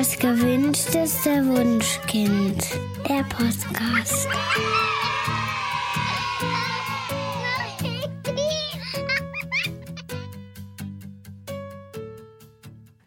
Das 0.00 0.18
gewünschteste 0.18 1.46
Wunschkind. 1.46 2.64
Der 3.06 3.22
Podcast. 3.24 4.26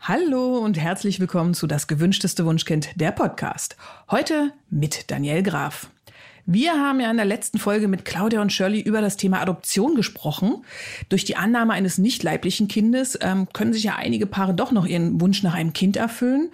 Hallo 0.02 0.60
und 0.60 0.78
herzlich 0.78 1.20
willkommen 1.20 1.56
zu 1.56 1.66
Das 1.66 1.88
gewünschteste 1.88 2.46
Wunschkind, 2.46 2.92
der 3.02 3.12
Podcast. 3.12 3.76
Heute 4.12 4.54
mit 4.70 5.10
Daniel 5.10 5.42
Graf. 5.42 5.90
Wir 6.46 6.74
haben 6.74 7.00
ja 7.00 7.10
in 7.10 7.16
der 7.16 7.26
letzten 7.26 7.58
Folge 7.58 7.88
mit 7.88 8.04
Claudia 8.04 8.42
und 8.42 8.52
Shirley 8.52 8.82
über 8.82 9.00
das 9.00 9.16
Thema 9.16 9.40
Adoption 9.42 9.96
gesprochen. 9.96 10.66
Durch 11.08 11.24
die 11.24 11.38
Annahme 11.38 11.72
eines 11.72 11.98
nicht 11.98 12.22
leiblichen 12.22 12.68
Kindes 12.68 13.18
ähm, 13.22 13.48
können 13.54 13.72
sich 13.72 13.84
ja 13.86 13.96
einige 13.96 14.26
Paare 14.26 14.54
doch 14.54 14.74
noch 14.74 14.86
ihren 14.86 15.22
Wunsch 15.22 15.42
nach 15.42 15.54
einem 15.54 15.72
Kind 15.72 15.96
erfüllen. 15.96 16.50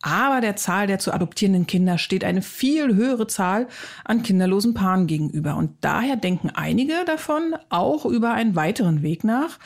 Aber 0.00 0.40
der 0.40 0.56
Zahl 0.56 0.86
der 0.86 0.98
zu 0.98 1.12
adoptierenden 1.12 1.66
Kinder 1.66 1.98
steht 1.98 2.24
eine 2.24 2.40
viel 2.40 2.94
höhere 2.94 3.26
Zahl 3.26 3.68
an 4.04 4.22
kinderlosen 4.22 4.72
Paaren 4.72 5.06
gegenüber. 5.06 5.56
Und 5.56 5.72
daher 5.82 6.16
denken 6.16 6.48
einige 6.48 6.94
davon 7.04 7.54
auch 7.68 8.06
über 8.06 8.32
einen 8.32 8.56
weiteren 8.56 9.02
Weg 9.02 9.24
nach, 9.24 9.58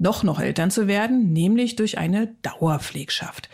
doch 0.00 0.24
noch 0.24 0.40
Eltern 0.40 0.70
zu 0.70 0.88
werden, 0.88 1.32
nämlich 1.32 1.76
durch 1.76 1.98
eine 1.98 2.34
Dauerpflegschaft. 2.42 3.48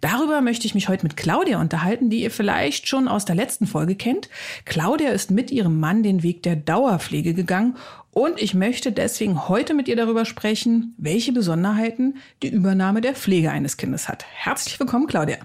Darüber 0.00 0.42
möchte 0.42 0.66
ich 0.66 0.74
mich 0.74 0.88
heute 0.88 1.04
mit 1.04 1.16
Claudia 1.16 1.60
unterhalten, 1.60 2.10
die 2.10 2.22
ihr 2.22 2.30
vielleicht 2.30 2.88
schon 2.88 3.08
aus 3.08 3.24
der 3.24 3.36
letzten 3.36 3.66
Folge 3.66 3.94
kennt. 3.94 4.28
Claudia 4.66 5.10
ist 5.10 5.30
mit 5.30 5.50
ihrem 5.50 5.80
Mann 5.80 6.02
den 6.02 6.22
Weg 6.22 6.42
der 6.42 6.56
Dauerpflege 6.56 7.32
gegangen 7.32 7.76
und 8.10 8.42
ich 8.42 8.52
möchte 8.52 8.92
deswegen 8.92 9.48
heute 9.48 9.72
mit 9.72 9.88
ihr 9.88 9.96
darüber 9.96 10.26
sprechen, 10.26 10.94
welche 10.98 11.32
Besonderheiten 11.32 12.16
die 12.42 12.48
Übernahme 12.48 13.00
der 13.00 13.14
Pflege 13.14 13.50
eines 13.50 13.78
Kindes 13.78 14.08
hat. 14.08 14.26
Herzlich 14.34 14.78
willkommen, 14.78 15.06
Claudia. 15.06 15.38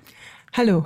Hallo. 0.53 0.85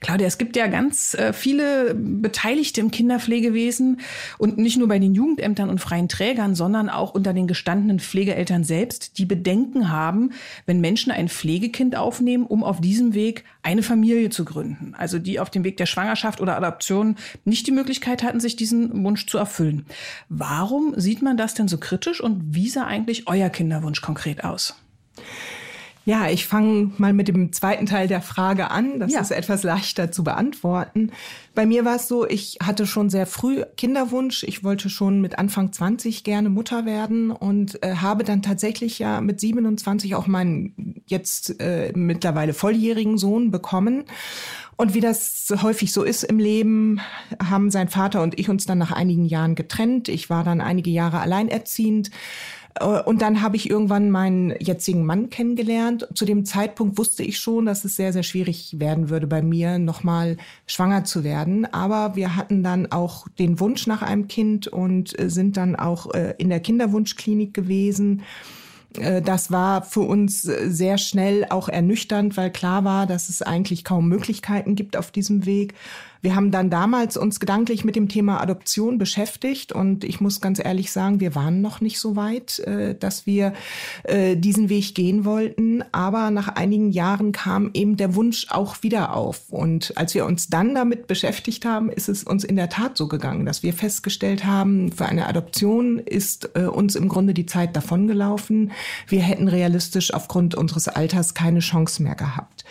Claudia, 0.00 0.26
es 0.26 0.38
gibt 0.38 0.56
ja 0.56 0.66
ganz 0.66 1.14
äh, 1.14 1.32
viele 1.32 1.94
Beteiligte 1.94 2.80
im 2.80 2.90
Kinderpflegewesen 2.90 4.00
und 4.38 4.58
nicht 4.58 4.78
nur 4.78 4.88
bei 4.88 4.98
den 4.98 5.14
Jugendämtern 5.14 5.70
und 5.70 5.80
freien 5.80 6.08
Trägern, 6.08 6.54
sondern 6.54 6.88
auch 6.88 7.14
unter 7.14 7.32
den 7.32 7.46
gestandenen 7.46 8.00
Pflegeeltern 8.00 8.64
selbst, 8.64 9.18
die 9.18 9.26
Bedenken 9.26 9.90
haben, 9.90 10.32
wenn 10.66 10.80
Menschen 10.80 11.12
ein 11.12 11.28
Pflegekind 11.28 11.96
aufnehmen, 11.96 12.46
um 12.46 12.64
auf 12.64 12.80
diesem 12.80 13.14
Weg 13.14 13.44
eine 13.62 13.82
Familie 13.82 14.30
zu 14.30 14.44
gründen. 14.44 14.94
Also 14.96 15.18
die 15.18 15.40
auf 15.40 15.50
dem 15.50 15.64
Weg 15.64 15.76
der 15.76 15.86
Schwangerschaft 15.86 16.40
oder 16.40 16.56
Adoption 16.56 17.16
nicht 17.44 17.66
die 17.66 17.72
Möglichkeit 17.72 18.22
hatten, 18.22 18.40
sich 18.40 18.56
diesen 18.56 19.04
Wunsch 19.04 19.26
zu 19.26 19.38
erfüllen. 19.38 19.86
Warum 20.28 20.94
sieht 20.96 21.22
man 21.22 21.36
das 21.36 21.54
denn 21.54 21.68
so 21.68 21.78
kritisch 21.78 22.20
und 22.20 22.54
wie 22.54 22.68
sah 22.68 22.86
eigentlich 22.86 23.28
euer 23.28 23.50
Kinderwunsch 23.50 24.00
konkret 24.00 24.44
aus? 24.44 24.76
Ja, 26.08 26.30
ich 26.30 26.46
fange 26.46 26.92
mal 26.96 27.12
mit 27.12 27.28
dem 27.28 27.52
zweiten 27.52 27.84
Teil 27.84 28.08
der 28.08 28.22
Frage 28.22 28.70
an. 28.70 28.98
Das 28.98 29.12
ja. 29.12 29.20
ist 29.20 29.30
etwas 29.30 29.62
leichter 29.62 30.10
zu 30.10 30.24
beantworten. 30.24 31.12
Bei 31.54 31.66
mir 31.66 31.84
war 31.84 31.96
es 31.96 32.08
so, 32.08 32.26
ich 32.26 32.56
hatte 32.62 32.86
schon 32.86 33.10
sehr 33.10 33.26
früh 33.26 33.62
Kinderwunsch. 33.76 34.42
Ich 34.42 34.64
wollte 34.64 34.88
schon 34.88 35.20
mit 35.20 35.38
Anfang 35.38 35.70
20 35.70 36.24
gerne 36.24 36.48
Mutter 36.48 36.86
werden 36.86 37.30
und 37.30 37.82
äh, 37.82 37.96
habe 37.96 38.24
dann 38.24 38.40
tatsächlich 38.40 38.98
ja 38.98 39.20
mit 39.20 39.38
27 39.38 40.14
auch 40.14 40.26
meinen 40.26 41.02
jetzt 41.04 41.60
äh, 41.60 41.92
mittlerweile 41.94 42.54
volljährigen 42.54 43.18
Sohn 43.18 43.50
bekommen. 43.50 44.04
Und 44.76 44.94
wie 44.94 45.00
das 45.00 45.52
häufig 45.60 45.92
so 45.92 46.04
ist 46.04 46.22
im 46.22 46.38
Leben, 46.38 47.00
haben 47.42 47.70
sein 47.70 47.88
Vater 47.88 48.22
und 48.22 48.38
ich 48.38 48.48
uns 48.48 48.64
dann 48.64 48.78
nach 48.78 48.92
einigen 48.92 49.26
Jahren 49.26 49.56
getrennt. 49.56 50.08
Ich 50.08 50.30
war 50.30 50.42
dann 50.42 50.62
einige 50.62 50.88
Jahre 50.88 51.18
alleinerziehend 51.18 52.10
und 52.80 53.22
dann 53.22 53.42
habe 53.42 53.56
ich 53.56 53.70
irgendwann 53.70 54.10
meinen 54.10 54.54
jetzigen 54.60 55.04
Mann 55.04 55.30
kennengelernt. 55.30 56.08
Zu 56.14 56.24
dem 56.24 56.44
Zeitpunkt 56.44 56.98
wusste 56.98 57.22
ich 57.22 57.38
schon, 57.38 57.66
dass 57.66 57.84
es 57.84 57.96
sehr, 57.96 58.12
sehr 58.12 58.22
schwierig 58.22 58.78
werden 58.78 59.10
würde 59.10 59.26
bei 59.26 59.42
mir, 59.42 59.78
nochmal 59.78 60.36
schwanger 60.66 61.04
zu 61.04 61.24
werden. 61.24 61.66
Aber 61.72 62.16
wir 62.16 62.36
hatten 62.36 62.62
dann 62.62 62.90
auch 62.92 63.28
den 63.38 63.60
Wunsch 63.60 63.86
nach 63.86 64.02
einem 64.02 64.28
Kind 64.28 64.66
und 64.68 65.18
äh, 65.18 65.30
sind 65.30 65.56
dann 65.56 65.76
auch 65.76 66.12
äh, 66.14 66.34
in 66.38 66.48
der 66.48 66.60
Kinderwunschklinik 66.60 67.54
gewesen. 67.54 68.22
Das 68.94 69.52
war 69.52 69.82
für 69.82 70.00
uns 70.00 70.40
sehr 70.40 70.96
schnell 70.96 71.44
auch 71.50 71.68
ernüchternd, 71.68 72.38
weil 72.38 72.50
klar 72.50 72.84
war, 72.84 73.06
dass 73.06 73.28
es 73.28 73.42
eigentlich 73.42 73.84
kaum 73.84 74.08
Möglichkeiten 74.08 74.76
gibt 74.76 74.96
auf 74.96 75.10
diesem 75.10 75.44
Weg. 75.44 75.74
Wir 76.20 76.34
haben 76.34 76.50
dann 76.50 76.70
damals 76.70 77.16
uns 77.16 77.40
gedanklich 77.40 77.84
mit 77.84 77.96
dem 77.96 78.08
Thema 78.08 78.40
Adoption 78.40 78.98
beschäftigt 78.98 79.72
und 79.72 80.04
ich 80.04 80.20
muss 80.20 80.40
ganz 80.40 80.58
ehrlich 80.62 80.90
sagen, 80.92 81.20
wir 81.20 81.34
waren 81.34 81.60
noch 81.60 81.80
nicht 81.80 81.98
so 81.98 82.16
weit, 82.16 82.58
äh, 82.60 82.94
dass 82.94 83.26
wir 83.26 83.52
äh, 84.04 84.36
diesen 84.36 84.68
Weg 84.68 84.94
gehen 84.94 85.24
wollten. 85.24 85.84
Aber 85.92 86.30
nach 86.30 86.48
einigen 86.48 86.90
Jahren 86.90 87.32
kam 87.32 87.70
eben 87.74 87.96
der 87.96 88.14
Wunsch 88.14 88.46
auch 88.50 88.82
wieder 88.82 89.14
auf. 89.14 89.50
Und 89.50 89.92
als 89.96 90.14
wir 90.14 90.26
uns 90.26 90.48
dann 90.48 90.74
damit 90.74 91.06
beschäftigt 91.06 91.64
haben, 91.64 91.90
ist 91.90 92.08
es 92.08 92.24
uns 92.24 92.44
in 92.44 92.56
der 92.56 92.68
Tat 92.68 92.96
so 92.96 93.08
gegangen, 93.08 93.46
dass 93.46 93.62
wir 93.62 93.72
festgestellt 93.72 94.44
haben, 94.44 94.92
für 94.92 95.06
eine 95.06 95.26
Adoption 95.26 95.98
ist 95.98 96.50
äh, 96.54 96.62
uns 96.62 96.96
im 96.96 97.08
Grunde 97.08 97.34
die 97.34 97.46
Zeit 97.46 97.76
davongelaufen. 97.76 98.72
Wir 99.06 99.22
hätten 99.22 99.48
realistisch 99.48 100.12
aufgrund 100.12 100.54
unseres 100.54 100.88
Alters 100.88 101.34
keine 101.34 101.60
Chance 101.60 102.02
mehr 102.02 102.14
gehabt. 102.14 102.64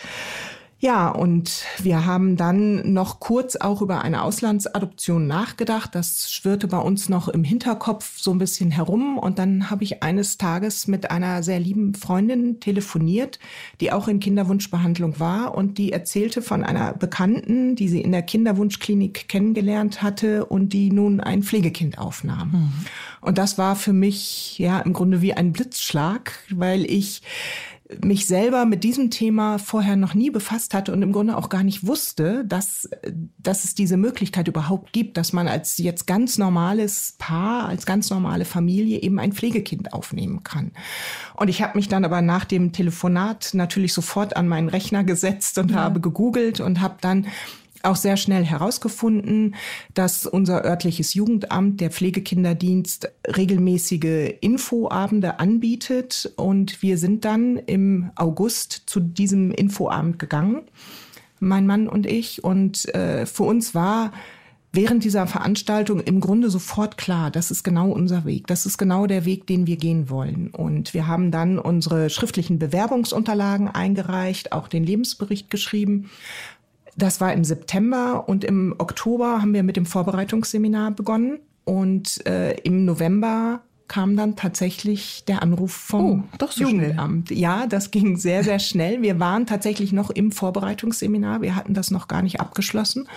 Ja, 0.79 1.09
und 1.09 1.65
wir 1.79 2.05
haben 2.05 2.37
dann 2.37 2.93
noch 2.93 3.19
kurz 3.19 3.55
auch 3.55 3.81
über 3.81 4.03
eine 4.03 4.21
Auslandsadoption 4.21 5.25
nachgedacht. 5.25 5.95
Das 5.95 6.31
schwirrte 6.31 6.67
bei 6.67 6.77
uns 6.77 7.09
noch 7.09 7.27
im 7.29 7.43
Hinterkopf 7.43 8.19
so 8.19 8.29
ein 8.29 8.37
bisschen 8.37 8.69
herum. 8.69 9.17
Und 9.17 9.39
dann 9.39 9.71
habe 9.71 9.83
ich 9.83 10.03
eines 10.03 10.37
Tages 10.37 10.87
mit 10.87 11.09
einer 11.09 11.41
sehr 11.41 11.59
lieben 11.59 11.95
Freundin 11.95 12.59
telefoniert, 12.59 13.39
die 13.81 13.91
auch 13.91 14.07
in 14.07 14.19
Kinderwunschbehandlung 14.19 15.19
war 15.19 15.55
und 15.55 15.79
die 15.79 15.93
erzählte 15.93 16.43
von 16.43 16.63
einer 16.63 16.93
Bekannten, 16.93 17.75
die 17.75 17.87
sie 17.87 18.01
in 18.01 18.11
der 18.11 18.21
Kinderwunschklinik 18.21 19.27
kennengelernt 19.27 20.03
hatte 20.03 20.45
und 20.45 20.73
die 20.73 20.91
nun 20.91 21.19
ein 21.19 21.41
Pflegekind 21.41 21.97
aufnahm. 21.97 22.51
Mhm. 22.51 22.73
Und 23.21 23.39
das 23.39 23.57
war 23.57 23.75
für 23.75 23.93
mich 23.93 24.59
ja 24.59 24.79
im 24.79 24.93
Grunde 24.93 25.23
wie 25.23 25.33
ein 25.33 25.53
Blitzschlag, 25.53 26.33
weil 26.51 26.85
ich 26.85 27.23
mich 28.03 28.25
selber 28.25 28.65
mit 28.65 28.83
diesem 28.83 29.11
Thema 29.11 29.59
vorher 29.59 29.95
noch 29.95 30.13
nie 30.13 30.29
befasst 30.29 30.73
hatte 30.73 30.91
und 30.91 31.01
im 31.01 31.13
Grunde 31.13 31.37
auch 31.37 31.47
gar 31.47 31.63
nicht 31.63 31.87
wusste, 31.87 32.43
dass, 32.45 32.89
dass 33.37 33.63
es 33.63 33.75
diese 33.75 33.95
Möglichkeit 33.95 34.47
überhaupt 34.47 34.91
gibt, 34.91 35.15
dass 35.17 35.31
man 35.31 35.47
als 35.47 35.77
jetzt 35.77 36.05
ganz 36.05 36.37
normales 36.37 37.15
Paar, 37.17 37.67
als 37.67 37.85
ganz 37.85 38.09
normale 38.09 38.43
Familie 38.43 39.01
eben 39.01 39.19
ein 39.19 39.31
Pflegekind 39.31 39.93
aufnehmen 39.93 40.43
kann. 40.43 40.71
Und 41.35 41.47
ich 41.47 41.61
habe 41.61 41.77
mich 41.77 41.87
dann 41.87 42.03
aber 42.03 42.21
nach 42.21 42.43
dem 42.43 42.73
Telefonat 42.73 43.51
natürlich 43.53 43.93
sofort 43.93 44.35
an 44.35 44.47
meinen 44.47 44.69
Rechner 44.69 45.05
gesetzt 45.05 45.57
und 45.57 45.71
ja. 45.71 45.77
habe 45.77 46.01
gegoogelt 46.01 46.59
und 46.59 46.81
habe 46.81 46.97
dann 46.99 47.27
auch 47.87 47.95
sehr 47.95 48.17
schnell 48.17 48.45
herausgefunden, 48.45 49.55
dass 49.93 50.25
unser 50.25 50.63
örtliches 50.63 51.13
Jugendamt, 51.13 51.81
der 51.81 51.89
Pflegekinderdienst, 51.89 53.09
regelmäßige 53.35 54.35
Infoabende 54.41 55.39
anbietet. 55.39 56.31
Und 56.35 56.81
wir 56.81 56.97
sind 56.97 57.25
dann 57.25 57.57
im 57.57 58.11
August 58.15 58.83
zu 58.85 58.99
diesem 58.99 59.51
Infoabend 59.51 60.19
gegangen, 60.19 60.63
mein 61.39 61.65
Mann 61.65 61.87
und 61.87 62.05
ich. 62.05 62.43
Und 62.43 62.93
äh, 62.93 63.25
für 63.25 63.43
uns 63.43 63.73
war 63.73 64.11
während 64.73 65.03
dieser 65.03 65.25
Veranstaltung 65.25 66.01
im 66.01 66.19
Grunde 66.19 66.49
sofort 66.49 66.97
klar, 66.97 67.31
das 67.31 67.49
ist 67.51 67.63
genau 67.63 67.89
unser 67.89 68.25
Weg. 68.25 68.47
Das 68.47 68.65
ist 68.65 68.77
genau 68.77 69.07
der 69.07 69.25
Weg, 69.25 69.47
den 69.47 69.65
wir 69.65 69.77
gehen 69.77 70.09
wollen. 70.09 70.49
Und 70.51 70.93
wir 70.93 71.07
haben 71.07 71.31
dann 71.31 71.57
unsere 71.57 72.09
schriftlichen 72.09 72.59
Bewerbungsunterlagen 72.59 73.69
eingereicht, 73.69 74.51
auch 74.51 74.67
den 74.67 74.83
Lebensbericht 74.83 75.49
geschrieben 75.49 76.09
das 76.97 77.21
war 77.21 77.31
im 77.31 77.43
September 77.43 78.27
und 78.27 78.43
im 78.43 78.75
Oktober 78.77 79.41
haben 79.41 79.53
wir 79.53 79.63
mit 79.63 79.77
dem 79.77 79.85
Vorbereitungsseminar 79.85 80.91
begonnen 80.91 81.39
und 81.63 82.25
äh, 82.27 82.53
im 82.61 82.85
November 82.85 83.61
kam 83.87 84.17
dann 84.17 84.35
tatsächlich 84.35 85.23
der 85.25 85.41
Anruf 85.41 85.71
vom 85.71 86.23
oh, 86.23 86.37
doch 86.37 86.51
so 86.51 86.63
Jugendamt. 86.63 87.29
Schnell. 87.29 87.39
Ja, 87.39 87.67
das 87.67 87.91
ging 87.91 88.17
sehr, 88.17 88.43
sehr 88.43 88.59
schnell. 88.59 89.01
Wir 89.01 89.19
waren 89.19 89.45
tatsächlich 89.45 89.93
noch 89.93 90.09
im 90.09 90.31
Vorbereitungsseminar. 90.31 91.41
Wir 91.41 91.55
hatten 91.55 91.73
das 91.73 91.89
noch 91.89 92.09
gar 92.09 92.21
nicht 92.21 92.41
abgeschlossen. 92.41 93.07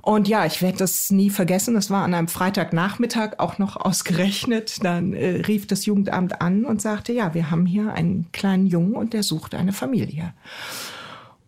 Und 0.00 0.26
ja, 0.26 0.46
ich 0.46 0.62
werde 0.62 0.78
das 0.78 1.10
nie 1.10 1.28
vergessen. 1.28 1.74
Das 1.74 1.90
war 1.90 2.04
an 2.04 2.14
einem 2.14 2.28
Freitagnachmittag 2.28 3.38
auch 3.38 3.58
noch 3.58 3.76
ausgerechnet. 3.76 4.82
Dann 4.82 5.12
äh, 5.12 5.42
rief 5.42 5.66
das 5.66 5.84
Jugendamt 5.84 6.40
an 6.40 6.64
und 6.64 6.80
sagte, 6.80 7.12
ja, 7.12 7.34
wir 7.34 7.50
haben 7.50 7.66
hier 7.66 7.92
einen 7.92 8.32
kleinen 8.32 8.66
Jungen 8.66 8.94
und 8.94 9.12
der 9.12 9.22
sucht 9.22 9.54
eine 9.54 9.74
Familie. 9.74 10.32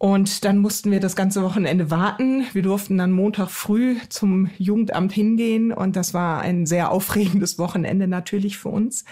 Und 0.03 0.45
dann 0.45 0.59
mussten 0.59 0.91
wir 0.91 0.99
das 0.99 1.15
ganze 1.15 1.45
Wochenende 1.45 1.89
warten. 1.93 2.45
Wir 2.53 2.63
durften 2.63 2.99
dann 2.99 3.13
Montag 3.13 3.51
früh 3.51 3.99
zum 4.09 4.51
Jugendamt 4.59 5.13
hingehen 5.13 5.73
und 5.73 5.95
das 5.95 6.13
war 6.13 6.41
ein 6.41 6.67
sehr 6.67 6.91
aufregendes 6.91 7.57
Wochenende 7.57 8.09
natürlich 8.09 8.59
für 8.59 8.71
uns. 8.71 9.05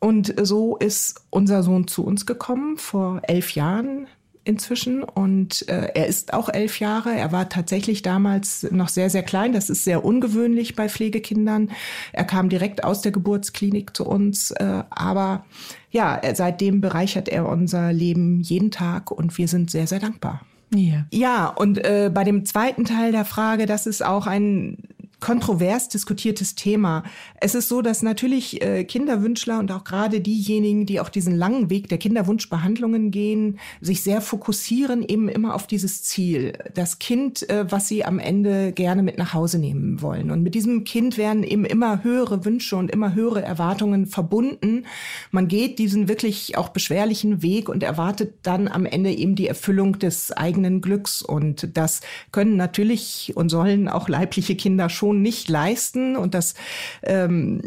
Und 0.00 0.34
so 0.46 0.76
ist 0.76 1.24
unser 1.30 1.62
Sohn 1.62 1.88
zu 1.88 2.04
uns 2.04 2.26
gekommen 2.26 2.76
vor 2.76 3.22
elf 3.22 3.52
Jahren 3.52 4.06
inzwischen 4.44 5.02
und 5.02 5.68
äh, 5.68 5.90
er 5.94 6.06
ist 6.06 6.34
auch 6.34 6.48
elf 6.48 6.80
Jahre. 6.80 7.14
Er 7.14 7.32
war 7.32 7.48
tatsächlich 7.48 8.02
damals 8.02 8.66
noch 8.70 8.88
sehr, 8.88 9.10
sehr 9.10 9.22
klein. 9.22 9.52
Das 9.52 9.70
ist 9.70 9.84
sehr 9.84 10.04
ungewöhnlich 10.04 10.74
bei 10.74 10.88
Pflegekindern. 10.88 11.70
Er 12.12 12.24
kam 12.24 12.48
direkt 12.48 12.84
aus 12.84 13.02
der 13.02 13.12
Geburtsklinik 13.12 13.96
zu 13.96 14.06
uns, 14.06 14.50
äh, 14.52 14.82
aber 14.90 15.44
ja, 15.90 16.20
seitdem 16.34 16.80
bereichert 16.80 17.28
er 17.28 17.48
unser 17.48 17.92
Leben 17.92 18.40
jeden 18.40 18.70
Tag 18.70 19.10
und 19.10 19.36
wir 19.38 19.46
sind 19.46 19.70
sehr, 19.70 19.86
sehr 19.86 20.00
dankbar. 20.00 20.40
Ja. 20.74 21.04
Ja, 21.12 21.48
und 21.48 21.78
äh, 21.84 22.10
bei 22.12 22.24
dem 22.24 22.46
zweiten 22.46 22.84
Teil 22.84 23.12
der 23.12 23.26
Frage, 23.26 23.66
das 23.66 23.86
ist 23.86 24.04
auch 24.04 24.26
ein 24.26 24.78
kontrovers 25.22 25.88
diskutiertes 25.88 26.56
Thema. 26.56 27.04
Es 27.40 27.54
ist 27.54 27.68
so, 27.68 27.80
dass 27.80 28.02
natürlich 28.02 28.60
äh, 28.60 28.84
Kinderwünschler 28.84 29.60
und 29.60 29.70
auch 29.70 29.84
gerade 29.84 30.20
diejenigen, 30.20 30.84
die 30.84 31.00
auch 31.00 31.08
diesen 31.08 31.36
langen 31.36 31.70
Weg 31.70 31.88
der 31.88 31.98
Kinderwunschbehandlungen 31.98 33.12
gehen, 33.12 33.60
sich 33.80 34.02
sehr 34.02 34.20
fokussieren 34.20 35.02
eben 35.02 35.28
immer 35.28 35.54
auf 35.54 35.68
dieses 35.68 36.02
Ziel, 36.02 36.54
das 36.74 36.98
Kind, 36.98 37.48
äh, 37.48 37.64
was 37.70 37.86
sie 37.86 38.04
am 38.04 38.18
Ende 38.18 38.72
gerne 38.72 39.04
mit 39.04 39.16
nach 39.16 39.32
Hause 39.32 39.60
nehmen 39.60 40.02
wollen. 40.02 40.32
Und 40.32 40.42
mit 40.42 40.56
diesem 40.56 40.82
Kind 40.82 41.16
werden 41.16 41.44
eben 41.44 41.64
immer 41.64 42.02
höhere 42.02 42.44
Wünsche 42.44 42.74
und 42.76 42.90
immer 42.90 43.14
höhere 43.14 43.42
Erwartungen 43.42 44.06
verbunden. 44.06 44.86
Man 45.30 45.46
geht 45.46 45.78
diesen 45.78 46.08
wirklich 46.08 46.58
auch 46.58 46.70
beschwerlichen 46.70 47.42
Weg 47.42 47.68
und 47.68 47.84
erwartet 47.84 48.34
dann 48.42 48.66
am 48.66 48.86
Ende 48.86 49.12
eben 49.12 49.36
die 49.36 49.46
Erfüllung 49.46 50.00
des 50.00 50.32
eigenen 50.32 50.80
Glücks. 50.80 51.22
Und 51.22 51.76
das 51.76 52.00
können 52.32 52.56
natürlich 52.56 53.32
und 53.36 53.50
sollen 53.50 53.88
auch 53.88 54.08
leibliche 54.08 54.56
Kinder 54.56 54.88
schon 54.90 55.11
Person 55.12 55.22
nicht 55.22 55.48
leisten 55.48 56.16
und 56.16 56.34
das 56.34 56.54
ähm, 57.02 57.62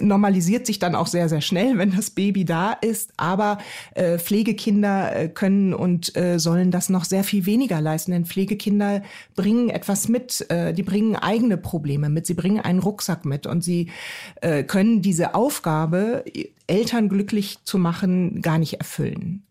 normalisiert 0.00 0.66
sich 0.66 0.78
dann 0.78 0.94
auch 0.94 1.06
sehr, 1.06 1.28
sehr 1.28 1.40
schnell, 1.40 1.78
wenn 1.78 1.94
das 1.94 2.10
Baby 2.10 2.44
da 2.44 2.72
ist. 2.72 3.12
Aber 3.16 3.58
äh, 3.94 4.18
Pflegekinder 4.18 5.14
äh, 5.14 5.28
können 5.28 5.74
und 5.74 6.16
äh, 6.16 6.38
sollen 6.38 6.70
das 6.70 6.88
noch 6.88 7.04
sehr 7.04 7.24
viel 7.24 7.46
weniger 7.46 7.80
leisten, 7.80 8.12
denn 8.12 8.26
Pflegekinder 8.26 9.02
bringen 9.36 9.68
etwas 9.68 10.08
mit. 10.08 10.46
Äh, 10.50 10.72
die 10.72 10.82
bringen 10.82 11.16
eigene 11.16 11.56
Probleme 11.56 12.08
mit. 12.08 12.26
Sie 12.26 12.34
bringen 12.34 12.60
einen 12.60 12.80
Rucksack 12.80 13.24
mit 13.24 13.46
und 13.46 13.62
sie 13.62 13.90
äh, 14.40 14.64
können 14.64 15.02
diese 15.02 15.34
Aufgabe, 15.34 16.24
Eltern 16.66 17.08
glücklich 17.08 17.58
zu 17.64 17.78
machen, 17.78 18.40
gar 18.40 18.58
nicht 18.58 18.74
erfüllen. 18.74 19.42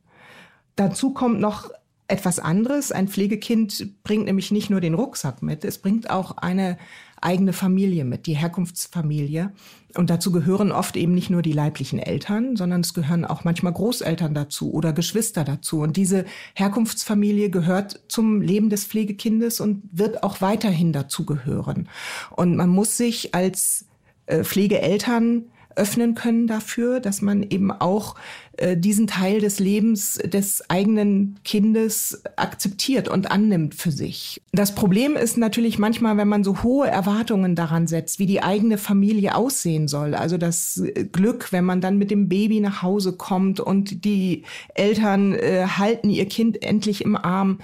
Dazu 0.75 1.13
kommt 1.13 1.39
noch 1.39 1.69
etwas 2.11 2.39
anderes. 2.39 2.91
Ein 2.91 3.07
Pflegekind 3.07 4.03
bringt 4.03 4.25
nämlich 4.25 4.51
nicht 4.51 4.69
nur 4.69 4.81
den 4.81 4.93
Rucksack 4.93 5.41
mit, 5.41 5.63
es 5.63 5.77
bringt 5.77 6.09
auch 6.09 6.37
eine 6.37 6.77
eigene 7.21 7.53
Familie 7.53 8.03
mit, 8.03 8.25
die 8.25 8.35
Herkunftsfamilie. 8.35 9.51
Und 9.95 10.09
dazu 10.09 10.31
gehören 10.31 10.71
oft 10.71 10.95
eben 10.95 11.13
nicht 11.13 11.29
nur 11.29 11.41
die 11.41 11.53
leiblichen 11.53 12.00
Eltern, 12.00 12.56
sondern 12.56 12.81
es 12.81 12.94
gehören 12.94 13.25
auch 13.25 13.44
manchmal 13.44 13.73
Großeltern 13.73 14.33
dazu 14.33 14.73
oder 14.73 14.94
Geschwister 14.94 15.44
dazu. 15.44 15.81
Und 15.81 15.97
diese 15.97 16.25
Herkunftsfamilie 16.56 17.50
gehört 17.50 18.01
zum 18.07 18.41
Leben 18.41 18.69
des 18.69 18.85
Pflegekindes 18.85 19.59
und 19.59 19.83
wird 19.91 20.23
auch 20.23 20.41
weiterhin 20.41 20.94
dazu 20.94 21.25
gehören. 21.25 21.89
Und 22.31 22.56
man 22.56 22.69
muss 22.69 22.97
sich 22.97 23.35
als 23.35 23.85
äh, 24.25 24.44
Pflegeeltern 24.44 25.45
öffnen 25.75 26.15
können 26.15 26.47
dafür, 26.47 27.00
dass 27.00 27.21
man 27.21 27.44
eben 27.44 27.71
auch 27.71 28.15
äh, 28.61 28.77
diesen 28.77 29.07
Teil 29.07 29.39
des 29.39 29.59
Lebens 29.59 30.19
des 30.23 30.69
eigenen 30.69 31.39
Kindes 31.43 32.21
akzeptiert 32.35 33.07
und 33.07 33.31
annimmt 33.31 33.73
für 33.73 33.91
sich. 33.91 34.39
Das 34.51 34.75
Problem 34.75 35.15
ist 35.15 35.37
natürlich 35.37 35.79
manchmal, 35.79 36.17
wenn 36.17 36.27
man 36.27 36.43
so 36.43 36.61
hohe 36.61 36.87
Erwartungen 36.87 37.55
daran 37.55 37.87
setzt, 37.87 38.19
wie 38.19 38.27
die 38.27 38.43
eigene 38.43 38.77
Familie 38.77 39.33
aussehen 39.35 39.87
soll. 39.87 40.13
Also 40.13 40.37
das 40.37 40.83
Glück, 41.11 41.51
wenn 41.51 41.65
man 41.65 41.81
dann 41.81 41.97
mit 41.97 42.11
dem 42.11 42.29
Baby 42.29 42.59
nach 42.59 42.83
Hause 42.83 43.13
kommt 43.13 43.59
und 43.59 44.05
die 44.05 44.43
Eltern 44.75 45.33
äh, 45.33 45.65
halten 45.65 46.09
ihr 46.09 46.27
Kind 46.27 46.61
endlich 46.61 47.03
im 47.03 47.15
Arm, 47.15 47.59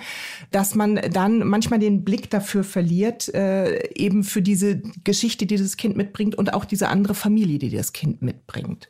dass 0.50 0.74
man 0.74 1.00
dann 1.14 1.48
manchmal 1.48 1.80
den 1.80 2.04
Blick 2.04 2.32
dafür 2.32 2.64
verliert, 2.64 3.34
äh, 3.36 3.88
eben 3.94 4.24
für 4.24 4.42
diese 4.42 4.82
Geschichte, 5.04 5.46
die 5.46 5.58
das 5.58 5.78
Kind 5.78 5.96
mitbringt 5.96 6.36
und 6.36 6.56
auch 6.56 6.66
diese 6.66 6.88
andere 6.90 7.14
Familie, 7.14 7.60
die 7.60 7.70
das 7.70 7.94
Kind 7.94 8.24
mitbringt. 8.24 8.88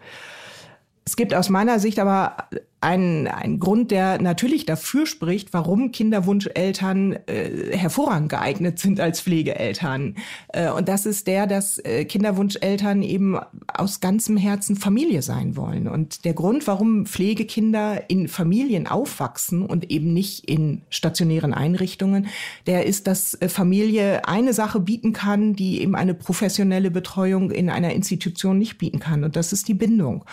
Es 1.08 1.16
gibt 1.16 1.34
aus 1.34 1.48
meiner 1.48 1.80
Sicht 1.80 2.00
aber 2.00 2.36
ein, 2.82 3.28
ein 3.28 3.60
Grund, 3.60 3.92
der 3.92 4.22
natürlich 4.22 4.66
dafür 4.66 5.06
spricht, 5.06 5.54
warum 5.54 5.92
Kinderwunscheltern 5.94 7.14
äh, 7.28 7.76
hervorragend 7.76 8.28
geeignet 8.30 8.78
sind 8.78 9.00
als 9.00 9.22
Pflegeeltern. 9.22 10.16
Äh, 10.50 10.70
und 10.70 10.90
das 10.90 11.06
ist 11.06 11.28
der, 11.28 11.48
dass 11.48 11.78
äh, 11.80 12.04
Kinderwunscheltern 12.04 13.04
eben 13.04 13.40
aus 13.74 14.02
ganzem 14.02 14.36
Herzen 14.36 14.76
Familie 14.76 15.22
sein 15.22 15.56
wollen. 15.56 15.88
Und 15.88 16.26
der 16.26 16.34
Grund, 16.34 16.68
warum 16.68 17.06
Pflegekinder 17.06 18.10
in 18.10 18.28
Familien 18.28 18.86
aufwachsen 18.86 19.66
und 19.66 19.90
eben 19.90 20.12
nicht 20.12 20.50
in 20.50 20.82
stationären 20.90 21.54
Einrichtungen, 21.54 22.28
der 22.68 22.86
ist, 22.86 23.08
dass 23.08 23.34
äh, 23.36 23.48
Familie 23.48 24.28
eine 24.28 24.52
Sache 24.52 24.82
bieten 24.82 25.14
kann, 25.14 25.54
die 25.54 25.82
eben 25.82 25.96
eine 25.96 26.14
professionelle 26.14 26.92
Betreuung 26.92 27.50
in 27.50 27.70
einer 27.70 27.94
Institution 27.94 28.58
nicht 28.58 28.78
bieten 28.78 29.00
kann. 29.00 29.24
Und 29.24 29.38
das 29.38 29.54
ist 29.54 29.70
die 29.70 29.74
Bindung. 29.74 30.26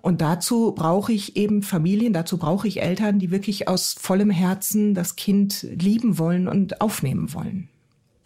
Und 0.00 0.20
dazu 0.20 0.72
brauche 0.72 1.12
ich 1.12 1.36
eben 1.36 1.62
Familien, 1.62 2.12
dazu 2.12 2.38
brauche 2.38 2.68
ich 2.68 2.82
Eltern, 2.82 3.18
die 3.18 3.30
wirklich 3.30 3.68
aus 3.68 3.94
vollem 3.98 4.30
Herzen 4.30 4.94
das 4.94 5.16
Kind 5.16 5.62
lieben 5.62 6.18
wollen 6.18 6.48
und 6.48 6.80
aufnehmen 6.80 7.32
wollen. 7.34 7.68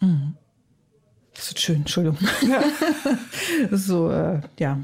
Mhm. 0.01 0.35
Das 1.35 1.47
ist 1.47 1.59
schön, 1.59 1.77
Entschuldigung. 1.77 2.17
Ja. 2.47 2.63
so, 3.71 4.11
äh, 4.11 4.41
ja. 4.59 4.79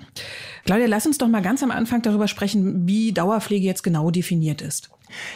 Claudia, 0.66 0.88
lass 0.88 1.06
uns 1.06 1.18
doch 1.18 1.28
mal 1.28 1.42
ganz 1.42 1.62
am 1.64 1.72
Anfang 1.72 2.02
darüber 2.02 2.28
sprechen, 2.28 2.88
wie 2.88 3.12
Dauerpflege 3.12 3.66
jetzt 3.66 3.84
genau 3.84 4.12
definiert 4.12 4.62
ist. 4.62 4.90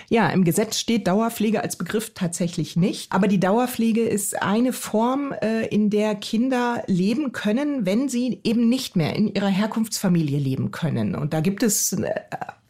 Ja, 0.09 0.29
im 0.29 0.43
Gesetz 0.43 0.79
steht 0.79 1.07
Dauerpflege 1.07 1.61
als 1.61 1.75
Begriff 1.75 2.13
tatsächlich 2.13 2.75
nicht. 2.75 3.11
Aber 3.11 3.27
die 3.27 3.39
Dauerpflege 3.39 4.03
ist 4.03 4.41
eine 4.41 4.73
Form, 4.73 5.33
äh, 5.41 5.65
in 5.67 5.89
der 5.89 6.15
Kinder 6.15 6.83
leben 6.87 7.31
können, 7.31 7.85
wenn 7.85 8.09
sie 8.09 8.39
eben 8.43 8.69
nicht 8.69 8.95
mehr 8.95 9.15
in 9.15 9.33
ihrer 9.33 9.47
Herkunftsfamilie 9.47 10.39
leben 10.39 10.71
können. 10.71 11.15
Und 11.15 11.33
da 11.33 11.41
gibt 11.41 11.63
es 11.63 11.93
äh, 11.93 12.11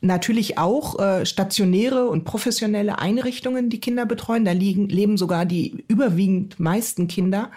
natürlich 0.01 0.57
auch 0.57 0.99
äh, 0.99 1.25
stationäre 1.25 2.07
und 2.07 2.23
professionelle 2.25 2.99
Einrichtungen, 2.99 3.69
die 3.69 3.79
Kinder 3.79 4.05
betreuen. 4.05 4.45
Da 4.45 4.51
liegen, 4.51 4.87
leben 4.89 5.17
sogar 5.17 5.45
die 5.45 5.83
überwiegend 5.87 6.59
meisten 6.59 7.07
Kinder. 7.07 7.51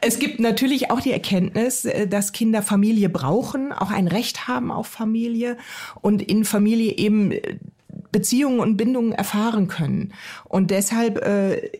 Es 0.00 0.18
gibt 0.18 0.40
natürlich 0.40 0.90
auch 0.90 1.00
die 1.00 1.12
Erkenntnis, 1.12 1.86
dass 2.08 2.32
Kinder 2.32 2.62
Familie 2.62 3.08
brauchen, 3.08 3.72
auch 3.72 3.90
ein 3.90 4.08
Recht 4.08 4.48
haben 4.48 4.70
auf 4.70 4.86
Familie 4.86 5.56
und 6.00 6.22
in 6.22 6.44
Familie 6.44 6.96
eben 6.96 7.32
Beziehungen 8.12 8.60
und 8.60 8.76
Bindungen 8.76 9.12
erfahren 9.12 9.68
können. 9.68 10.12
Und 10.44 10.70
deshalb 10.70 11.18
äh, 11.18 11.70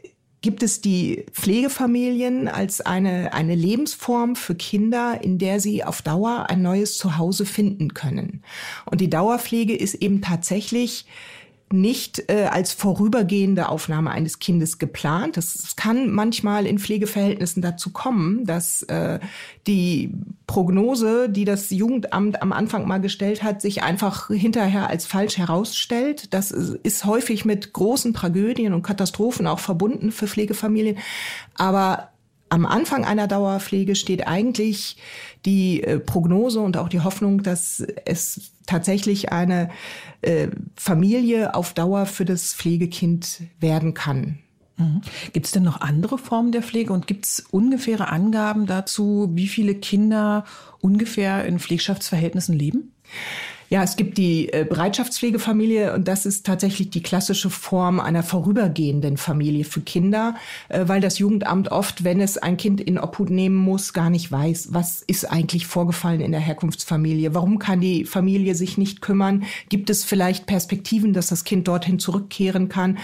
gibt 0.42 0.62
es 0.62 0.80
die 0.80 1.24
Pflegefamilien 1.32 2.48
als 2.48 2.80
eine, 2.80 3.32
eine 3.32 3.54
Lebensform 3.54 4.36
für 4.36 4.54
Kinder, 4.54 5.20
in 5.22 5.38
der 5.38 5.60
sie 5.60 5.82
auf 5.82 6.02
Dauer 6.02 6.46
ein 6.48 6.62
neues 6.62 6.98
Zuhause 6.98 7.46
finden 7.46 7.94
können. 7.94 8.42
Und 8.84 9.00
die 9.00 9.10
Dauerpflege 9.10 9.74
ist 9.74 9.94
eben 9.94 10.20
tatsächlich 10.20 11.06
nicht 11.72 12.30
äh, 12.30 12.44
als 12.44 12.72
vorübergehende 12.72 13.68
Aufnahme 13.68 14.10
eines 14.12 14.38
Kindes 14.38 14.78
geplant. 14.78 15.36
Das 15.36 15.74
kann 15.74 16.10
manchmal 16.10 16.64
in 16.64 16.78
Pflegeverhältnissen 16.78 17.60
dazu 17.60 17.90
kommen, 17.90 18.44
dass 18.44 18.82
äh, 18.84 19.18
die 19.66 20.12
Prognose, 20.46 21.28
die 21.28 21.44
das 21.44 21.70
Jugendamt 21.70 22.40
am 22.40 22.52
Anfang 22.52 22.86
mal 22.86 23.00
gestellt 23.00 23.42
hat, 23.42 23.60
sich 23.60 23.82
einfach 23.82 24.28
hinterher 24.28 24.88
als 24.88 25.06
falsch 25.06 25.38
herausstellt. 25.38 26.32
Das 26.32 26.52
ist 26.52 27.04
häufig 27.04 27.44
mit 27.44 27.72
großen 27.72 28.14
Tragödien 28.14 28.72
und 28.72 28.82
Katastrophen 28.82 29.48
auch 29.48 29.58
verbunden 29.58 30.12
für 30.12 30.28
Pflegefamilien. 30.28 30.98
Aber 31.56 32.10
am 32.48 32.66
Anfang 32.66 33.04
einer 33.04 33.26
Dauerpflege 33.26 33.96
steht 33.96 34.26
eigentlich 34.26 34.96
die 35.44 35.82
äh, 35.82 35.98
Prognose 35.98 36.60
und 36.60 36.76
auch 36.76 36.88
die 36.88 37.00
Hoffnung, 37.00 37.42
dass 37.42 37.80
es 38.04 38.52
tatsächlich 38.66 39.32
eine 39.32 39.70
äh, 40.22 40.48
Familie 40.76 41.54
auf 41.54 41.74
Dauer 41.74 42.06
für 42.06 42.24
das 42.24 42.54
Pflegekind 42.54 43.42
werden 43.60 43.94
kann. 43.94 44.38
Mhm. 44.76 45.00
Gibt 45.32 45.46
es 45.46 45.52
denn 45.52 45.62
noch 45.62 45.80
andere 45.80 46.18
Formen 46.18 46.52
der 46.52 46.62
Pflege 46.62 46.92
und 46.92 47.06
gibt 47.06 47.24
es 47.24 47.40
ungefähre 47.50 48.08
Angaben 48.08 48.66
dazu, 48.66 49.30
wie 49.32 49.48
viele 49.48 49.74
Kinder 49.74 50.44
ungefähr 50.80 51.44
in 51.46 51.58
Pflegschaftsverhältnissen 51.58 52.56
leben? 52.56 52.92
Ja, 53.68 53.82
es 53.82 53.96
gibt 53.96 54.16
die 54.16 54.52
äh, 54.52 54.64
Bereitschaftspflegefamilie 54.64 55.92
und 55.92 56.06
das 56.06 56.24
ist 56.24 56.46
tatsächlich 56.46 56.90
die 56.90 57.02
klassische 57.02 57.50
Form 57.50 57.98
einer 57.98 58.22
vorübergehenden 58.22 59.16
Familie 59.16 59.64
für 59.64 59.80
Kinder, 59.80 60.36
äh, 60.68 60.84
weil 60.86 61.00
das 61.00 61.18
Jugendamt 61.18 61.72
oft, 61.72 62.04
wenn 62.04 62.20
es 62.20 62.38
ein 62.38 62.56
Kind 62.56 62.80
in 62.80 62.96
Obhut 62.98 63.28
nehmen 63.30 63.56
muss, 63.56 63.92
gar 63.92 64.08
nicht 64.08 64.30
weiß, 64.30 64.68
was 64.70 65.02
ist 65.02 65.24
eigentlich 65.24 65.66
vorgefallen 65.66 66.20
in 66.20 66.30
der 66.30 66.40
Herkunftsfamilie. 66.40 67.34
Warum 67.34 67.58
kann 67.58 67.80
die 67.80 68.04
Familie 68.04 68.54
sich 68.54 68.78
nicht 68.78 69.02
kümmern? 69.02 69.44
Gibt 69.68 69.90
es 69.90 70.04
vielleicht 70.04 70.46
Perspektiven, 70.46 71.12
dass 71.12 71.26
das 71.26 71.42
Kind 71.42 71.66
dorthin 71.66 71.98
zurückkehren 71.98 72.68
kann? 72.68 72.98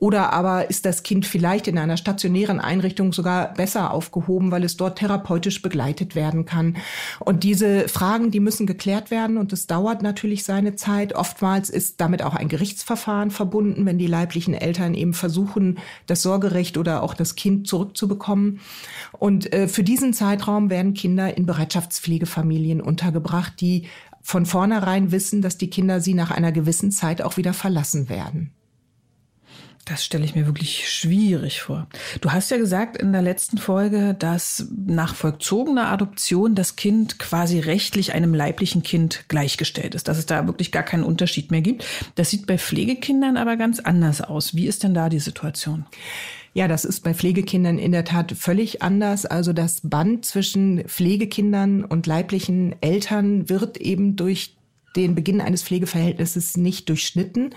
Oder 0.00 0.32
aber 0.32 0.70
ist 0.70 0.86
das 0.86 1.02
Kind 1.02 1.26
vielleicht 1.26 1.68
in 1.68 1.76
einer 1.76 1.98
stationären 1.98 2.58
Einrichtung 2.58 3.12
sogar 3.12 3.52
besser 3.52 3.92
aufgehoben, 3.92 4.50
weil 4.50 4.64
es 4.64 4.78
dort 4.78 4.98
therapeutisch 4.98 5.60
begleitet 5.60 6.14
werden 6.14 6.46
kann? 6.46 6.78
Und 7.18 7.44
diese 7.44 7.86
Fragen, 7.86 8.30
die 8.30 8.40
müssen 8.40 8.66
geklärt 8.66 9.10
werden 9.10 9.36
und 9.36 9.52
es 9.52 9.66
dauert 9.66 10.02
natürlich 10.02 10.44
seine 10.44 10.74
Zeit. 10.74 11.14
Oftmals 11.14 11.68
ist 11.68 12.00
damit 12.00 12.22
auch 12.22 12.34
ein 12.34 12.48
Gerichtsverfahren 12.48 13.30
verbunden, 13.30 13.84
wenn 13.84 13.98
die 13.98 14.06
leiblichen 14.06 14.54
Eltern 14.54 14.94
eben 14.94 15.12
versuchen, 15.12 15.78
das 16.06 16.22
Sorgerecht 16.22 16.78
oder 16.78 17.02
auch 17.02 17.12
das 17.12 17.34
Kind 17.34 17.68
zurückzubekommen. 17.68 18.60
Und 19.12 19.52
äh, 19.52 19.68
für 19.68 19.84
diesen 19.84 20.14
Zeitraum 20.14 20.70
werden 20.70 20.94
Kinder 20.94 21.36
in 21.36 21.44
Bereitschaftspflegefamilien 21.44 22.80
untergebracht, 22.80 23.60
die 23.60 23.86
von 24.22 24.46
vornherein 24.46 25.12
wissen, 25.12 25.42
dass 25.42 25.58
die 25.58 25.68
Kinder 25.68 26.00
sie 26.00 26.14
nach 26.14 26.30
einer 26.30 26.52
gewissen 26.52 26.90
Zeit 26.90 27.20
auch 27.20 27.36
wieder 27.36 27.52
verlassen 27.52 28.08
werden. 28.08 28.54
Das 29.90 30.04
stelle 30.04 30.24
ich 30.24 30.36
mir 30.36 30.46
wirklich 30.46 30.88
schwierig 30.88 31.62
vor. 31.62 31.88
Du 32.20 32.30
hast 32.30 32.52
ja 32.52 32.58
gesagt 32.58 32.96
in 32.96 33.10
der 33.10 33.22
letzten 33.22 33.58
Folge, 33.58 34.14
dass 34.16 34.68
nach 34.86 35.16
vollzogener 35.16 35.88
Adoption 35.88 36.54
das 36.54 36.76
Kind 36.76 37.18
quasi 37.18 37.58
rechtlich 37.58 38.12
einem 38.12 38.32
leiblichen 38.32 38.84
Kind 38.84 39.24
gleichgestellt 39.26 39.96
ist, 39.96 40.06
dass 40.06 40.16
es 40.16 40.26
da 40.26 40.46
wirklich 40.46 40.70
gar 40.70 40.84
keinen 40.84 41.02
Unterschied 41.02 41.50
mehr 41.50 41.60
gibt. 41.60 41.84
Das 42.14 42.30
sieht 42.30 42.46
bei 42.46 42.56
Pflegekindern 42.56 43.36
aber 43.36 43.56
ganz 43.56 43.80
anders 43.80 44.20
aus. 44.20 44.54
Wie 44.54 44.68
ist 44.68 44.84
denn 44.84 44.94
da 44.94 45.08
die 45.08 45.18
Situation? 45.18 45.84
Ja, 46.54 46.68
das 46.68 46.84
ist 46.84 47.02
bei 47.02 47.12
Pflegekindern 47.12 47.78
in 47.78 47.90
der 47.90 48.04
Tat 48.04 48.30
völlig 48.30 48.82
anders. 48.82 49.26
Also 49.26 49.52
das 49.52 49.80
Band 49.82 50.24
zwischen 50.24 50.84
Pflegekindern 50.86 51.84
und 51.84 52.06
leiblichen 52.06 52.76
Eltern 52.80 53.48
wird 53.48 53.76
eben 53.78 54.14
durch 54.14 54.54
den 54.96 55.14
Beginn 55.14 55.40
eines 55.40 55.62
Pflegeverhältnisses 55.62 56.56
nicht 56.56 56.88
durchschnitten. 56.88 57.54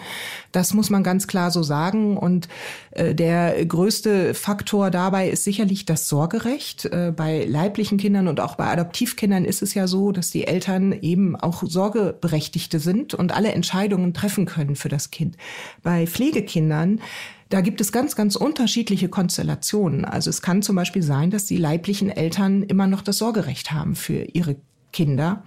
Das 0.52 0.74
muss 0.74 0.90
man 0.90 1.04
ganz 1.04 1.28
klar 1.28 1.52
so 1.52 1.64
sagen. 1.64 2.18
Und 2.18 2.48
äh, 2.92 3.16
der 3.16 3.66
größte 3.66 4.34
Faktor 4.34 4.92
dabei 4.92 5.30
ist 5.30 5.44
sicherlich 5.44 5.86
das 5.86 6.08
Sorgerecht. 6.10 6.86
Äh, 6.86 7.14
bei 7.16 7.46
leiblichen 7.46 7.98
Kindern 7.98 8.28
und 8.28 8.40
auch 8.40 8.56
bei 8.56 8.68
Adoptivkindern 8.68 9.46
ist 9.46 9.62
es 9.62 9.74
ja 9.74 9.88
so, 9.88 10.12
dass 10.12 10.30
die 10.30 10.46
Eltern 10.46 10.92
eben 10.92 11.36
auch 11.36 11.64
Sorgeberechtigte 11.66 12.80
sind 12.80 13.14
und 13.14 13.32
alle 13.32 13.52
Entscheidungen 13.52 14.14
treffen 14.14 14.46
können 14.46 14.76
für 14.76 14.90
das 14.90 15.12
Kind. 15.12 15.38
Bei 15.82 16.06
Pflegekindern 16.08 17.00
da 17.50 17.62
gibt 17.62 17.82
es 17.82 17.92
ganz, 17.92 18.16
ganz 18.16 18.36
unterschiedliche 18.36 19.10
Konstellationen. 19.10 20.06
Also 20.06 20.32
es 20.32 20.42
kann 20.42 20.64
zum 20.64 20.76
Beispiel 20.76 21.04
sein, 21.04 21.30
dass 21.30 21.46
die 21.46 21.58
leiblichen 21.58 22.10
Eltern 22.10 22.64
immer 22.64 22.88
noch 22.88 23.04
das 23.04 23.20
Sorgerecht 23.20 23.72
haben 23.72 23.94
für 23.94 24.24
ihre 24.34 24.56
Kinder. 24.92 25.44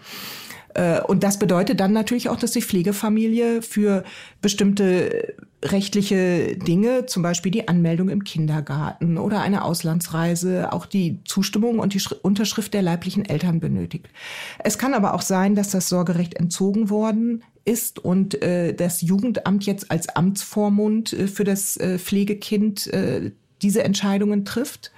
Äh, 0.76 1.00
und 1.00 1.22
das 1.22 1.38
bedeutet 1.38 1.80
dann 1.80 1.92
natürlich 1.92 2.28
auch, 2.28 2.36
dass 2.36 2.52
die 2.52 2.62
Pflegefamilie 2.62 3.62
für 3.62 4.04
bestimmte 4.42 5.34
rechtliche 5.62 6.56
Dinge, 6.56 7.06
zum 7.06 7.22
Beispiel 7.22 7.50
die 7.50 7.66
Anmeldung 7.66 8.10
im 8.10 8.24
Kindergarten 8.24 9.16
oder 9.16 9.40
eine 9.40 9.64
Auslandsreise, 9.64 10.72
auch 10.72 10.84
die 10.84 11.18
Zustimmung 11.24 11.78
und 11.78 11.94
die 11.94 12.02
Unterschrift 12.22 12.74
der 12.74 12.82
leiblichen 12.82 13.24
Eltern 13.24 13.58
benötigt. 13.58 14.06
Es 14.58 14.76
kann 14.76 14.92
aber 14.92 15.14
auch 15.14 15.22
sein, 15.22 15.54
dass 15.54 15.70
das 15.70 15.88
Sorgerecht 15.88 16.34
entzogen 16.34 16.90
worden 16.90 17.42
ist 17.64 17.98
und 17.98 18.40
äh, 18.42 18.74
das 18.74 19.00
Jugendamt 19.00 19.64
jetzt 19.64 19.90
als 19.90 20.10
Amtsvormund 20.10 21.14
äh, 21.14 21.26
für 21.26 21.44
das 21.44 21.78
äh, 21.78 21.98
Pflegekind 21.98 22.86
äh, 22.88 23.32
diese 23.62 23.82
Entscheidungen 23.82 24.44
trifft. 24.44 24.92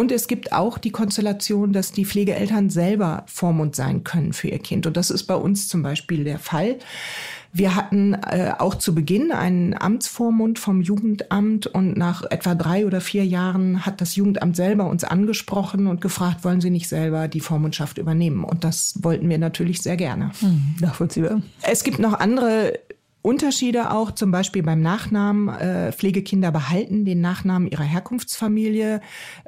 Und 0.00 0.10
es 0.12 0.28
gibt 0.28 0.54
auch 0.54 0.78
die 0.78 0.92
Konstellation, 0.92 1.74
dass 1.74 1.92
die 1.92 2.06
Pflegeeltern 2.06 2.70
selber 2.70 3.24
Vormund 3.26 3.76
sein 3.76 4.02
können 4.02 4.32
für 4.32 4.48
ihr 4.48 4.58
Kind. 4.58 4.86
Und 4.86 4.96
das 4.96 5.10
ist 5.10 5.24
bei 5.24 5.34
uns 5.34 5.68
zum 5.68 5.82
Beispiel 5.82 6.24
der 6.24 6.38
Fall. 6.38 6.78
Wir 7.52 7.74
hatten 7.76 8.14
äh, 8.14 8.54
auch 8.56 8.76
zu 8.76 8.94
Beginn 8.94 9.30
einen 9.30 9.78
Amtsvormund 9.78 10.58
vom 10.58 10.80
Jugendamt 10.80 11.66
und 11.66 11.98
nach 11.98 12.22
etwa 12.30 12.54
drei 12.54 12.86
oder 12.86 13.02
vier 13.02 13.26
Jahren 13.26 13.84
hat 13.84 14.00
das 14.00 14.16
Jugendamt 14.16 14.56
selber 14.56 14.88
uns 14.88 15.04
angesprochen 15.04 15.86
und 15.86 16.00
gefragt, 16.00 16.44
wollen 16.44 16.62
Sie 16.62 16.70
nicht 16.70 16.88
selber 16.88 17.28
die 17.28 17.40
Vormundschaft 17.40 17.98
übernehmen? 17.98 18.44
Und 18.44 18.64
das 18.64 18.94
wollten 19.02 19.28
wir 19.28 19.36
natürlich 19.36 19.82
sehr 19.82 19.98
gerne. 19.98 20.30
Hm, 20.40 20.76
nachvollziehbar. 20.80 21.42
Es 21.60 21.84
gibt 21.84 21.98
noch 21.98 22.14
andere 22.14 22.72
Unterschiede 23.22 23.90
auch 23.90 24.12
zum 24.12 24.30
Beispiel 24.30 24.62
beim 24.62 24.80
Nachnamen. 24.80 25.48
Äh, 25.48 25.92
Pflegekinder 25.92 26.50
behalten 26.50 27.04
den 27.04 27.20
Nachnamen 27.20 27.68
ihrer 27.70 27.84
Herkunftsfamilie. 27.84 29.02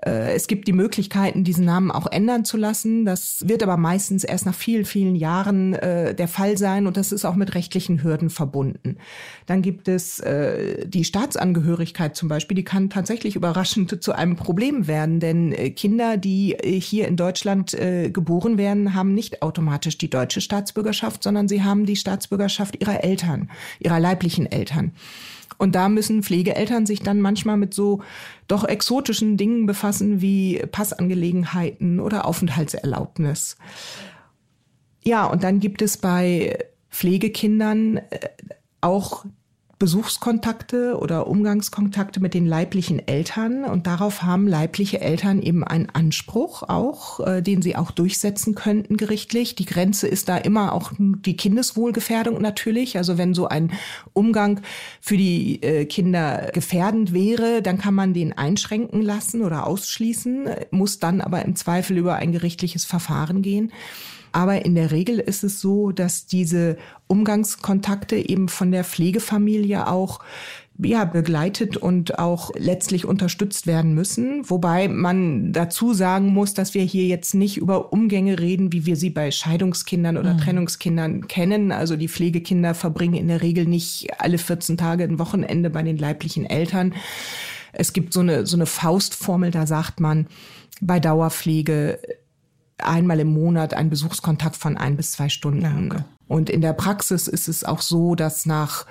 Äh, 0.04 0.34
es 0.34 0.46
gibt 0.46 0.68
die 0.68 0.74
Möglichkeiten, 0.74 1.42
diesen 1.42 1.64
Namen 1.64 1.90
auch 1.90 2.06
ändern 2.06 2.44
zu 2.44 2.58
lassen. 2.58 3.06
Das 3.06 3.48
wird 3.48 3.62
aber 3.62 3.78
meistens 3.78 4.24
erst 4.24 4.44
nach 4.44 4.54
vielen, 4.54 4.84
vielen 4.84 5.14
Jahren 5.14 5.72
äh, 5.72 6.14
der 6.14 6.28
Fall 6.28 6.58
sein 6.58 6.86
und 6.86 6.98
das 6.98 7.12
ist 7.12 7.24
auch 7.24 7.34
mit 7.34 7.54
rechtlichen 7.54 8.02
Hürden 8.02 8.28
verbunden. 8.28 8.98
Dann 9.46 9.62
gibt 9.62 9.88
es 9.88 10.20
äh, 10.20 10.86
die 10.86 11.04
Staatsangehörigkeit 11.04 12.14
zum 12.14 12.28
Beispiel, 12.28 12.56
die 12.56 12.64
kann 12.64 12.90
tatsächlich 12.90 13.36
überraschend 13.36 14.02
zu 14.04 14.12
einem 14.12 14.36
Problem 14.36 14.86
werden, 14.86 15.18
denn 15.18 15.52
äh, 15.52 15.70
Kinder, 15.70 16.18
die 16.18 16.52
äh, 16.52 16.78
hier 16.78 17.08
in 17.08 17.16
Deutschland 17.16 17.72
geboren 17.72 18.58
werden, 18.58 18.94
haben 18.94 19.14
nicht 19.14 19.42
automatisch 19.42 19.96
die 19.96 20.10
deutsche 20.10 20.40
Staatsbürgerschaft, 20.40 21.22
sondern 21.22 21.48
sie 21.48 21.62
haben 21.62 21.86
die 21.86 21.96
Staatsbürgerschaft 21.96 22.80
ihrer 22.80 23.02
Eltern 23.02 23.48
ihrer 23.78 24.00
leiblichen 24.00 24.50
Eltern. 24.50 24.92
Und 25.58 25.74
da 25.74 25.88
müssen 25.88 26.22
Pflegeeltern 26.22 26.86
sich 26.86 27.02
dann 27.02 27.20
manchmal 27.20 27.56
mit 27.56 27.72
so 27.72 28.02
doch 28.48 28.64
exotischen 28.64 29.36
Dingen 29.36 29.66
befassen 29.66 30.20
wie 30.20 30.58
Passangelegenheiten 30.72 32.00
oder 32.00 32.26
Aufenthaltserlaubnis. 32.26 33.56
Ja, 35.04 35.26
und 35.26 35.44
dann 35.44 35.60
gibt 35.60 35.82
es 35.82 35.96
bei 35.96 36.58
Pflegekindern 36.90 37.98
äh, 37.98 38.28
auch 38.80 39.24
Besuchskontakte 39.82 40.96
oder 40.96 41.26
Umgangskontakte 41.26 42.20
mit 42.20 42.34
den 42.34 42.46
leiblichen 42.46 43.04
Eltern. 43.08 43.64
Und 43.64 43.88
darauf 43.88 44.22
haben 44.22 44.46
leibliche 44.46 45.00
Eltern 45.00 45.42
eben 45.42 45.64
einen 45.64 45.88
Anspruch 45.88 46.62
auch, 46.62 47.18
äh, 47.18 47.42
den 47.42 47.62
sie 47.62 47.74
auch 47.74 47.90
durchsetzen 47.90 48.54
könnten 48.54 48.96
gerichtlich. 48.96 49.56
Die 49.56 49.64
Grenze 49.64 50.06
ist 50.06 50.28
da 50.28 50.36
immer 50.36 50.72
auch 50.72 50.92
die 50.98 51.36
Kindeswohlgefährdung 51.36 52.40
natürlich. 52.40 52.96
Also 52.96 53.18
wenn 53.18 53.34
so 53.34 53.48
ein 53.48 53.72
Umgang 54.12 54.60
für 55.00 55.16
die 55.16 55.60
äh, 55.64 55.84
Kinder 55.86 56.52
gefährdend 56.54 57.12
wäre, 57.12 57.60
dann 57.60 57.78
kann 57.78 57.94
man 57.94 58.14
den 58.14 58.38
einschränken 58.38 59.02
lassen 59.02 59.42
oder 59.42 59.66
ausschließen, 59.66 60.48
muss 60.70 61.00
dann 61.00 61.20
aber 61.20 61.44
im 61.44 61.56
Zweifel 61.56 61.98
über 61.98 62.14
ein 62.14 62.30
gerichtliches 62.30 62.84
Verfahren 62.84 63.42
gehen. 63.42 63.72
Aber 64.32 64.64
in 64.64 64.74
der 64.74 64.90
Regel 64.90 65.18
ist 65.18 65.44
es 65.44 65.60
so, 65.60 65.92
dass 65.92 66.26
diese 66.26 66.76
Umgangskontakte 67.06 68.16
eben 68.16 68.48
von 68.48 68.72
der 68.72 68.84
Pflegefamilie 68.84 69.86
auch 69.86 70.20
ja, 70.78 71.04
begleitet 71.04 71.76
und 71.76 72.18
auch 72.18 72.50
letztlich 72.56 73.04
unterstützt 73.04 73.66
werden 73.66 73.94
müssen. 73.94 74.48
Wobei 74.48 74.88
man 74.88 75.52
dazu 75.52 75.92
sagen 75.92 76.28
muss, 76.28 76.54
dass 76.54 76.74
wir 76.74 76.82
hier 76.82 77.04
jetzt 77.04 77.34
nicht 77.34 77.58
über 77.58 77.92
Umgänge 77.92 78.38
reden, 78.38 78.72
wie 78.72 78.86
wir 78.86 78.96
sie 78.96 79.10
bei 79.10 79.30
Scheidungskindern 79.30 80.16
oder 80.16 80.34
mhm. 80.34 80.38
Trennungskindern 80.38 81.28
kennen. 81.28 81.72
Also 81.72 81.96
die 81.96 82.08
Pflegekinder 82.08 82.74
verbringen 82.74 83.14
in 83.14 83.28
der 83.28 83.42
Regel 83.42 83.66
nicht 83.66 84.08
alle 84.18 84.38
14 84.38 84.76
Tage 84.76 85.04
ein 85.04 85.18
Wochenende 85.18 85.70
bei 85.70 85.82
den 85.82 85.98
leiblichen 85.98 86.46
Eltern. 86.46 86.94
Es 87.72 87.92
gibt 87.92 88.12
so 88.12 88.20
eine, 88.20 88.46
so 88.46 88.56
eine 88.56 88.66
Faustformel, 88.66 89.50
da 89.50 89.66
sagt 89.66 90.00
man, 90.00 90.26
bei 90.80 91.00
Dauerpflege 91.00 91.98
einmal 92.82 93.20
im 93.20 93.32
Monat 93.32 93.74
ein 93.74 93.90
Besuchskontakt 93.90 94.56
von 94.56 94.76
ein 94.76 94.96
bis 94.96 95.12
zwei 95.12 95.28
Stunden. 95.28 95.90
Okay. 95.90 96.04
Und 96.28 96.48
in 96.48 96.62
der 96.62 96.72
Praxis 96.72 97.28
ist 97.28 97.46
es 97.46 97.62
auch 97.62 97.82
so, 97.82 98.14
dass 98.14 98.46
nach 98.46 98.86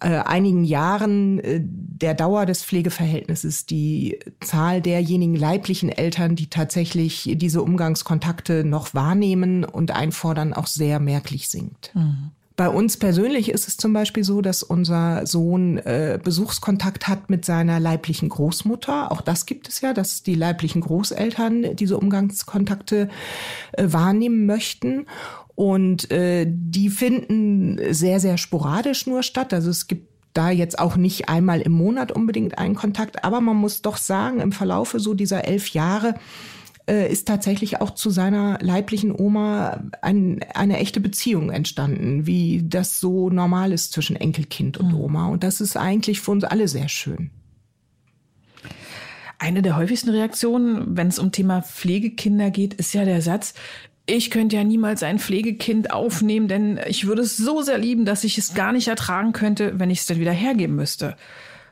äh, 0.00 0.18
einigen 0.18 0.62
Jahren 0.62 1.38
äh, 1.38 1.60
der 1.62 2.12
Dauer 2.12 2.44
des 2.44 2.62
Pflegeverhältnisses 2.64 3.64
die 3.64 4.18
Zahl 4.40 4.82
derjenigen 4.82 5.34
leiblichen 5.34 5.88
Eltern, 5.88 6.36
die 6.36 6.50
tatsächlich 6.50 7.32
diese 7.36 7.62
Umgangskontakte 7.62 8.64
noch 8.64 8.92
wahrnehmen 8.92 9.64
und 9.64 9.90
einfordern, 9.90 10.52
auch 10.52 10.66
sehr 10.66 11.00
merklich 11.00 11.48
sinkt. 11.48 11.92
Mhm. 11.94 12.32
Bei 12.62 12.68
uns 12.68 12.96
persönlich 12.96 13.50
ist 13.50 13.66
es 13.66 13.76
zum 13.76 13.92
Beispiel 13.92 14.22
so, 14.22 14.40
dass 14.40 14.62
unser 14.62 15.26
Sohn 15.26 15.78
äh, 15.78 16.20
Besuchskontakt 16.22 17.08
hat 17.08 17.28
mit 17.28 17.44
seiner 17.44 17.80
leiblichen 17.80 18.28
Großmutter. 18.28 19.10
Auch 19.10 19.20
das 19.20 19.46
gibt 19.46 19.66
es 19.68 19.80
ja, 19.80 19.92
dass 19.92 20.22
die 20.22 20.36
leiblichen 20.36 20.80
Großeltern 20.80 21.74
diese 21.74 21.98
Umgangskontakte 21.98 23.08
äh, 23.72 23.84
wahrnehmen 23.88 24.46
möchten. 24.46 25.06
Und 25.56 26.08
äh, 26.12 26.46
die 26.48 26.88
finden 26.88 27.80
sehr, 27.92 28.20
sehr 28.20 28.38
sporadisch 28.38 29.08
nur 29.08 29.24
statt. 29.24 29.52
Also 29.52 29.68
es 29.68 29.88
gibt 29.88 30.06
da 30.32 30.50
jetzt 30.50 30.78
auch 30.78 30.94
nicht 30.94 31.28
einmal 31.28 31.62
im 31.62 31.72
Monat 31.72 32.12
unbedingt 32.12 32.58
einen 32.58 32.76
Kontakt. 32.76 33.24
Aber 33.24 33.40
man 33.40 33.56
muss 33.56 33.82
doch 33.82 33.96
sagen, 33.96 34.38
im 34.38 34.52
Verlaufe 34.52 35.00
so 35.00 35.14
dieser 35.14 35.48
elf 35.48 35.70
Jahre 35.70 36.14
äh, 36.88 37.10
ist 37.10 37.28
tatsächlich 37.28 37.80
auch 37.80 37.90
zu 37.90 38.10
seiner 38.10 38.58
leiblichen 38.60 39.14
Oma 39.14 39.84
ein, 40.00 40.40
eine 40.54 40.78
echte 40.78 41.00
Beziehung 41.00 41.50
entstanden, 41.50 42.26
wie 42.26 42.62
das 42.64 43.00
so 43.00 43.30
normal 43.30 43.72
ist 43.72 43.92
zwischen 43.92 44.16
Enkelkind 44.16 44.78
und 44.78 44.88
mhm. 44.88 45.00
Oma. 45.00 45.26
Und 45.28 45.44
das 45.44 45.60
ist 45.60 45.76
eigentlich 45.76 46.20
für 46.20 46.32
uns 46.32 46.44
alle 46.44 46.68
sehr 46.68 46.88
schön. 46.88 47.30
Eine 49.38 49.62
der 49.62 49.76
häufigsten 49.76 50.10
Reaktionen, 50.10 50.96
wenn 50.96 51.08
es 51.08 51.18
um 51.18 51.32
Thema 51.32 51.62
Pflegekinder 51.62 52.50
geht, 52.50 52.74
ist 52.74 52.94
ja 52.94 53.04
der 53.04 53.22
Satz, 53.22 53.54
ich 54.06 54.30
könnte 54.30 54.56
ja 54.56 54.64
niemals 54.64 55.02
ein 55.02 55.18
Pflegekind 55.18 55.92
aufnehmen, 55.92 56.48
denn 56.48 56.80
ich 56.86 57.06
würde 57.06 57.22
es 57.22 57.36
so 57.36 57.62
sehr 57.62 57.78
lieben, 57.78 58.04
dass 58.04 58.24
ich 58.24 58.38
es 58.38 58.54
gar 58.54 58.72
nicht 58.72 58.88
ertragen 58.88 59.32
könnte, 59.32 59.78
wenn 59.78 59.90
ich 59.90 60.00
es 60.00 60.06
dann 60.06 60.18
wieder 60.18 60.32
hergeben 60.32 60.74
müsste. 60.74 61.16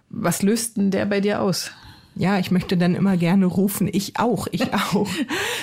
Was 0.08 0.42
löst 0.42 0.76
denn 0.76 0.90
der 0.90 1.06
bei 1.06 1.20
dir 1.20 1.40
aus? 1.42 1.72
Ja, 2.16 2.38
ich 2.38 2.50
möchte 2.50 2.76
dann 2.76 2.94
immer 2.94 3.16
gerne 3.16 3.46
rufen, 3.46 3.88
ich 3.90 4.18
auch, 4.18 4.46
ich 4.50 4.74
auch. 4.92 5.08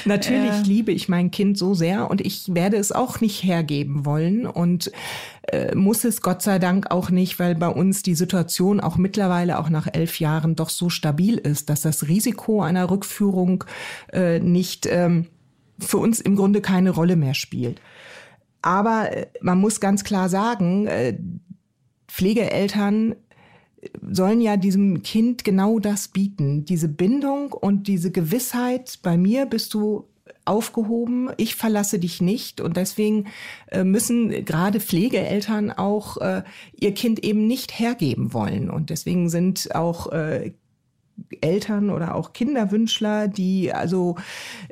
Natürlich 0.05 0.51
äh. 0.51 0.63
liebe 0.63 0.91
ich 0.91 1.09
mein 1.09 1.29
Kind 1.31 1.57
so 1.57 1.73
sehr 1.73 2.09
und 2.09 2.21
ich 2.21 2.53
werde 2.53 2.77
es 2.77 2.91
auch 2.91 3.19
nicht 3.19 3.43
hergeben 3.43 4.05
wollen 4.05 4.45
und 4.45 4.91
äh, 5.51 5.75
muss 5.75 6.03
es 6.03 6.21
Gott 6.21 6.41
sei 6.41 6.57
Dank 6.59 6.91
auch 6.91 7.09
nicht, 7.09 7.39
weil 7.39 7.55
bei 7.55 7.69
uns 7.69 8.01
die 8.01 8.15
Situation 8.15 8.79
auch 8.79 8.97
mittlerweile 8.97 9.59
auch 9.59 9.69
nach 9.69 9.87
elf 9.91 10.19
Jahren 10.19 10.55
doch 10.55 10.69
so 10.69 10.89
stabil 10.89 11.37
ist, 11.37 11.69
dass 11.69 11.81
das 11.81 12.07
Risiko 12.07 12.61
einer 12.61 12.89
Rückführung 12.89 13.63
äh, 14.11 14.39
nicht 14.39 14.85
ähm, 14.85 15.27
für 15.79 15.97
uns 15.97 16.19
im 16.19 16.35
Grunde 16.35 16.61
keine 16.61 16.91
Rolle 16.91 17.15
mehr 17.15 17.33
spielt. 17.33 17.81
Aber 18.61 19.15
äh, 19.15 19.27
man 19.41 19.59
muss 19.59 19.79
ganz 19.79 20.03
klar 20.03 20.29
sagen, 20.29 20.87
äh, 20.87 21.17
Pflegeeltern 22.07 23.15
sollen 24.01 24.41
ja 24.41 24.57
diesem 24.57 25.03
Kind 25.03 25.43
genau 25.43 25.79
das 25.79 26.07
bieten, 26.07 26.65
diese 26.65 26.87
Bindung 26.87 27.53
und 27.53 27.87
diese 27.87 28.11
Gewissheit, 28.11 28.99
bei 29.03 29.17
mir 29.17 29.45
bist 29.45 29.73
du 29.73 30.05
aufgehoben, 30.45 31.29
ich 31.37 31.55
verlasse 31.55 31.99
dich 31.99 32.21
nicht. 32.21 32.61
Und 32.61 32.77
deswegen 32.77 33.27
äh, 33.67 33.83
müssen 33.83 34.45
gerade 34.45 34.79
Pflegeeltern 34.79 35.71
auch 35.71 36.17
äh, 36.17 36.43
ihr 36.79 36.93
Kind 36.93 37.23
eben 37.23 37.47
nicht 37.47 37.77
hergeben 37.77 38.33
wollen. 38.33 38.69
Und 38.69 38.89
deswegen 38.89 39.29
sind 39.29 39.75
auch 39.75 40.11
äh, 40.11 40.53
Eltern 41.41 41.89
oder 41.89 42.15
auch 42.15 42.33
Kinderwünschler, 42.33 43.27
die 43.27 43.73
also 43.73 44.15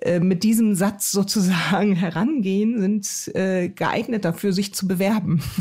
äh, 0.02 0.20
mit 0.20 0.44
diesem 0.44 0.76
Satz 0.76 1.12
sozusagen 1.12 1.96
herangehen, 1.96 2.80
sind 2.80 3.36
äh, 3.36 3.70
geeignet 3.70 4.26
dafür, 4.26 4.54
sich 4.54 4.74
zu 4.74 4.88
bewerben. 4.88 5.42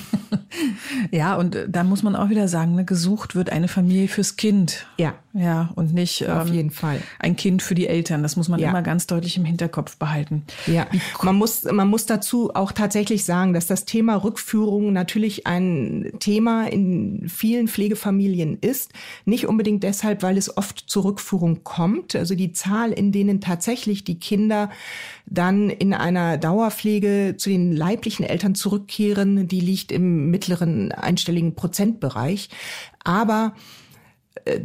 Ja, 1.11 1.37
und 1.37 1.55
äh, 1.55 1.69
da 1.69 1.85
muss 1.85 2.03
man 2.03 2.17
auch 2.17 2.29
wieder 2.29 2.49
sagen, 2.49 2.75
ne, 2.75 2.85
gesucht 2.85 3.35
wird 3.35 3.51
eine 3.51 3.69
Familie 3.69 4.09
fürs 4.09 4.37
Kind. 4.37 4.87
Ja. 4.99 5.15
Ja, 5.37 5.71
und 5.75 5.93
nicht 5.93 6.29
auf 6.29 6.47
ähm, 6.47 6.55
jeden 6.55 6.71
Fall 6.71 7.03
ein 7.19 7.35
Kind 7.35 7.61
für 7.61 7.75
die 7.75 7.89
Eltern. 7.89 8.23
Das 8.23 8.37
muss 8.37 8.49
man 8.49 8.61
ja. 8.61 8.71
immer 8.71 8.83
ganz 8.83 9.09
deutlich 9.09 9.37
im 9.37 9.45
Hinterkopf 9.45 9.97
behalten. 9.97 10.45
Ja, 10.69 10.87
man 11.25 11.35
muss, 11.35 11.65
man 11.65 11.89
muss 11.89 12.07
dazu 12.07 12.55
auch 12.55 12.71
tatsächlich 12.71 13.25
sagen, 13.25 13.53
dass 13.53 13.67
das 13.67 13.85
Thema 13.85 14.15
Rückführung 14.15 14.93
natürlich 14.93 15.45
ein 15.49 16.13
Thema 16.21 16.69
in 16.69 17.29
vielen 17.29 17.67
Pflegefamilien 17.67 18.59
ist. 18.61 18.93
Nicht 19.25 19.49
unbedingt 19.49 19.83
deshalb, 19.83 20.23
weil 20.23 20.39
es 20.39 20.57
oft 20.57 20.74
zur 20.81 21.05
Rückführung 21.05 21.65
kommt. 21.65 22.15
Also 22.15 22.35
die 22.35 22.53
Zahl, 22.53 22.93
in 22.93 23.13
denen 23.13 23.41
tatsächlich 23.41 24.05
die 24.05 24.19
Kinder 24.19 24.71
dann 25.27 25.71
in 25.71 25.95
einer 25.95 26.39
Dauerpflege 26.39 27.35
zu 27.37 27.51
den 27.51 27.73
leiblichen 27.73 28.25
Eltern 28.25 28.55
zurückkehren, 28.55 29.49
die 29.49 29.61
liegt 29.61 29.93
im 29.93 30.31
mittleren 30.31 30.93
einstelligen 30.93 31.55
Prozentbereich. 31.55 32.49
Aber 33.03 33.55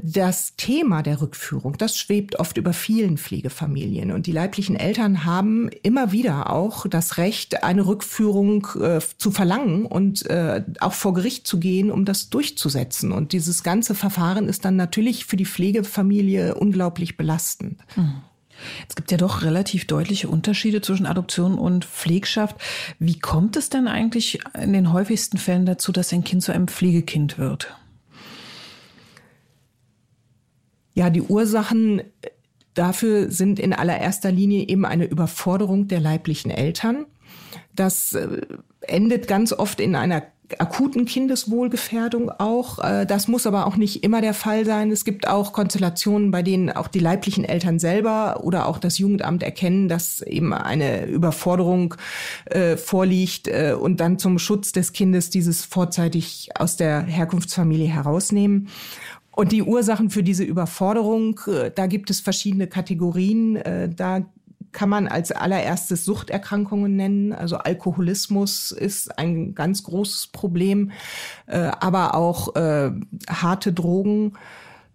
das 0.01 0.55
Thema 0.55 1.03
der 1.03 1.21
Rückführung, 1.21 1.77
das 1.77 1.97
schwebt 1.97 2.39
oft 2.39 2.57
über 2.57 2.73
vielen 2.73 3.17
Pflegefamilien. 3.17 4.11
Und 4.11 4.25
die 4.25 4.31
leiblichen 4.31 4.75
Eltern 4.75 5.25
haben 5.25 5.69
immer 5.83 6.11
wieder 6.11 6.51
auch 6.51 6.87
das 6.87 7.17
Recht, 7.17 7.63
eine 7.63 7.85
Rückführung 7.85 8.67
äh, 8.81 8.99
zu 9.17 9.31
verlangen 9.31 9.85
und 9.85 10.25
äh, 10.25 10.63
auch 10.79 10.93
vor 10.93 11.13
Gericht 11.13 11.47
zu 11.47 11.59
gehen, 11.59 11.91
um 11.91 12.03
das 12.03 12.29
durchzusetzen. 12.29 13.11
Und 13.11 13.31
dieses 13.31 13.63
ganze 13.63 13.95
Verfahren 13.95 14.49
ist 14.49 14.65
dann 14.65 14.75
natürlich 14.75 15.25
für 15.25 15.37
die 15.37 15.45
Pflegefamilie 15.45 16.55
unglaublich 16.55 17.15
belastend. 17.15 17.79
Mhm. 17.95 18.21
Es 18.89 18.95
gibt 18.95 19.11
ja 19.11 19.17
doch 19.17 19.43
relativ 19.43 19.87
deutliche 19.87 20.27
Unterschiede 20.27 20.81
zwischen 20.81 21.05
Adoption 21.05 21.57
und 21.57 21.85
Pflegschaft. 21.85 22.57
Wie 22.97 23.17
kommt 23.17 23.55
es 23.55 23.69
denn 23.69 23.87
eigentlich 23.87 24.39
in 24.61 24.73
den 24.73 24.91
häufigsten 24.91 25.37
Fällen 25.37 25.65
dazu, 25.65 25.93
dass 25.93 26.11
ein 26.11 26.25
Kind 26.25 26.43
zu 26.43 26.51
einem 26.51 26.67
Pflegekind 26.67 27.37
wird? 27.37 27.73
Ja, 30.93 31.09
die 31.09 31.21
Ursachen 31.21 32.01
dafür 32.73 33.29
sind 33.31 33.59
in 33.59 33.73
allererster 33.73 34.31
Linie 34.31 34.67
eben 34.67 34.85
eine 34.85 35.05
Überforderung 35.05 35.87
der 35.87 35.99
leiblichen 35.99 36.51
Eltern. 36.51 37.05
Das 37.75 38.13
äh, 38.13 38.41
endet 38.81 39.27
ganz 39.27 39.53
oft 39.53 39.79
in 39.79 39.95
einer 39.95 40.23
akuten 40.57 41.05
Kindeswohlgefährdung 41.05 42.31
auch. 42.31 42.79
Äh, 42.79 43.05
das 43.05 43.27
muss 43.27 43.45
aber 43.45 43.67
auch 43.67 43.75
nicht 43.75 44.03
immer 44.03 44.21
der 44.21 44.33
Fall 44.33 44.65
sein. 44.65 44.91
Es 44.91 45.05
gibt 45.05 45.27
auch 45.27 45.53
Konstellationen, 45.53 46.31
bei 46.31 46.41
denen 46.41 46.71
auch 46.71 46.87
die 46.87 46.99
leiblichen 46.99 47.45
Eltern 47.45 47.79
selber 47.79 48.43
oder 48.43 48.67
auch 48.67 48.79
das 48.79 48.97
Jugendamt 48.97 49.43
erkennen, 49.43 49.87
dass 49.87 50.21
eben 50.21 50.53
eine 50.53 51.05
Überforderung 51.05 51.95
äh, 52.45 52.77
vorliegt 52.77 53.47
äh, 53.47 53.75
und 53.79 53.99
dann 53.99 54.17
zum 54.17 54.39
Schutz 54.39 54.71
des 54.71 54.93
Kindes 54.93 55.29
dieses 55.29 55.65
vorzeitig 55.65 56.49
aus 56.55 56.77
der 56.77 57.03
Herkunftsfamilie 57.03 57.87
herausnehmen. 57.87 58.69
Und 59.39 59.53
die 59.53 59.63
Ursachen 59.63 60.09
für 60.09 60.21
diese 60.21 60.43
Überforderung, 60.43 61.39
äh, 61.47 61.71
da 61.73 61.87
gibt 61.87 62.09
es 62.09 62.19
verschiedene 62.19 62.67
Kategorien. 62.67 63.55
Äh, 63.55 63.87
da 63.87 64.25
kann 64.73 64.89
man 64.89 65.07
als 65.07 65.31
allererstes 65.31 66.03
Suchterkrankungen 66.03 66.97
nennen. 66.97 67.31
Also 67.31 67.55
Alkoholismus 67.55 68.73
ist 68.73 69.17
ein 69.17 69.55
ganz 69.55 69.83
großes 69.83 70.27
Problem, 70.27 70.91
äh, 71.47 71.71
aber 71.79 72.15
auch 72.15 72.53
harte 72.53 73.71
Drogen. 73.71 74.33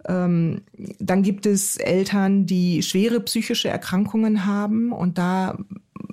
Ähm, 0.06 0.60
dann 0.98 1.22
gibt 1.22 1.46
es 1.46 1.78
Eltern, 1.78 2.44
die 2.44 2.82
schwere 2.82 3.20
psychische 3.20 3.70
Erkrankungen 3.70 4.44
haben 4.44 4.92
und 4.92 5.16
da 5.16 5.56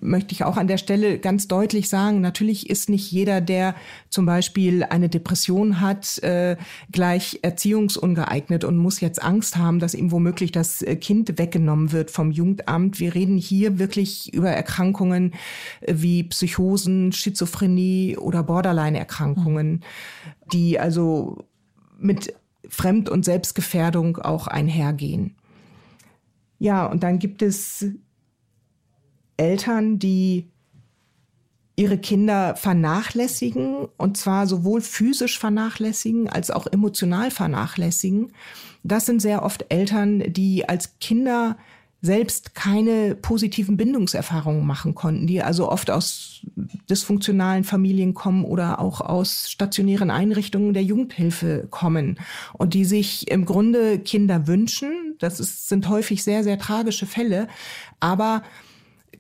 möchte 0.02 0.34
ich 0.34 0.44
auch 0.44 0.58
an 0.58 0.68
der 0.68 0.78
Stelle 0.78 1.20
ganz 1.20 1.48
deutlich 1.48 1.88
sagen, 1.88 2.22
natürlich 2.22 2.70
ist 2.70 2.90
nicht 2.90 3.10
jeder, 3.12 3.40
der 3.40 3.76
zum 4.10 4.26
Beispiel 4.26 4.84
eine 4.84 5.10
Depression 5.10 5.80
hat, 5.80 6.18
äh, 6.24 6.58
gleich 6.92 7.40
erziehungsungeeignet 7.44 8.64
und 8.64 8.78
muss 8.78 9.00
jetzt 9.00 9.22
Angst 9.24 9.58
haben, 9.58 9.80
dass 9.80 9.94
ihm 9.94 10.12
womöglich 10.12 10.52
das 10.52 10.82
äh, 10.82 10.96
Kind 10.96 11.38
weggenommen 11.38 11.92
wird 11.92 12.12
vom 12.12 12.32
Jugendamt. 12.32 13.00
Wir 13.00 13.16
reden 13.16 13.38
hier 13.38 13.80
wirklich 13.80 14.34
über 14.34 14.50
Erkrankungen 14.50 15.34
äh, 15.82 15.94
wie 15.98 16.24
Psychosen, 16.24 17.12
Schizophrenie 17.12 18.18
oder 18.18 18.44
Borderline-Erkrankungen, 18.44 19.84
die 20.52 20.80
also 20.80 21.46
mit 22.00 22.34
Fremd- 22.68 23.10
und 23.10 23.24
Selbstgefährdung 23.24 24.18
auch 24.18 24.48
einhergehen. 24.48 25.36
Ja, 26.58 26.86
und 26.86 27.04
dann 27.04 27.20
gibt 27.20 27.42
es 27.42 27.86
Eltern, 29.42 29.98
die 29.98 30.52
ihre 31.76 31.98
Kinder 31.98 32.56
vernachlässigen 32.56 33.88
und 33.98 34.16
zwar 34.16 34.46
sowohl 34.46 34.82
physisch 34.82 35.40
vernachlässigen 35.40 36.30
als 36.30 36.52
auch 36.52 36.68
emotional 36.68 37.32
vernachlässigen. 37.32 38.34
Das 38.84 39.08
sind 39.08 39.20
sehr 39.20 39.42
oft 39.42 39.66
Eltern, 39.70 40.32
die 40.32 40.70
als 40.70 41.00
Kinder 41.00 41.58
selbst 42.04 42.54
keine 42.54 43.16
positiven 43.16 43.78
Bindungserfahrungen 43.78 44.66
machen 44.66 44.94
konnten, 44.94 45.26
die 45.26 45.42
also 45.42 45.72
oft 45.72 45.90
aus 45.90 46.42
dysfunktionalen 46.90 47.64
Familien 47.64 48.14
kommen 48.14 48.44
oder 48.44 48.80
auch 48.80 49.02
aus 49.02 49.50
stationären 49.50 50.12
Einrichtungen 50.12 50.74
der 50.74 50.84
Jugendhilfe 50.84 51.68
kommen 51.70 52.20
und 52.54 52.76
die 52.76 52.86
sich 52.86 53.30
im 53.30 53.46
Grunde 53.46 54.00
Kinder 54.00 54.46
wünschen. 54.46 55.16
Das 55.20 55.40
ist, 55.40 55.70
sind 55.70 55.90
häufig 55.90 56.24
sehr, 56.24 56.44
sehr 56.44 56.60
tragische 56.60 57.06
Fälle, 57.06 57.48
aber 58.00 58.44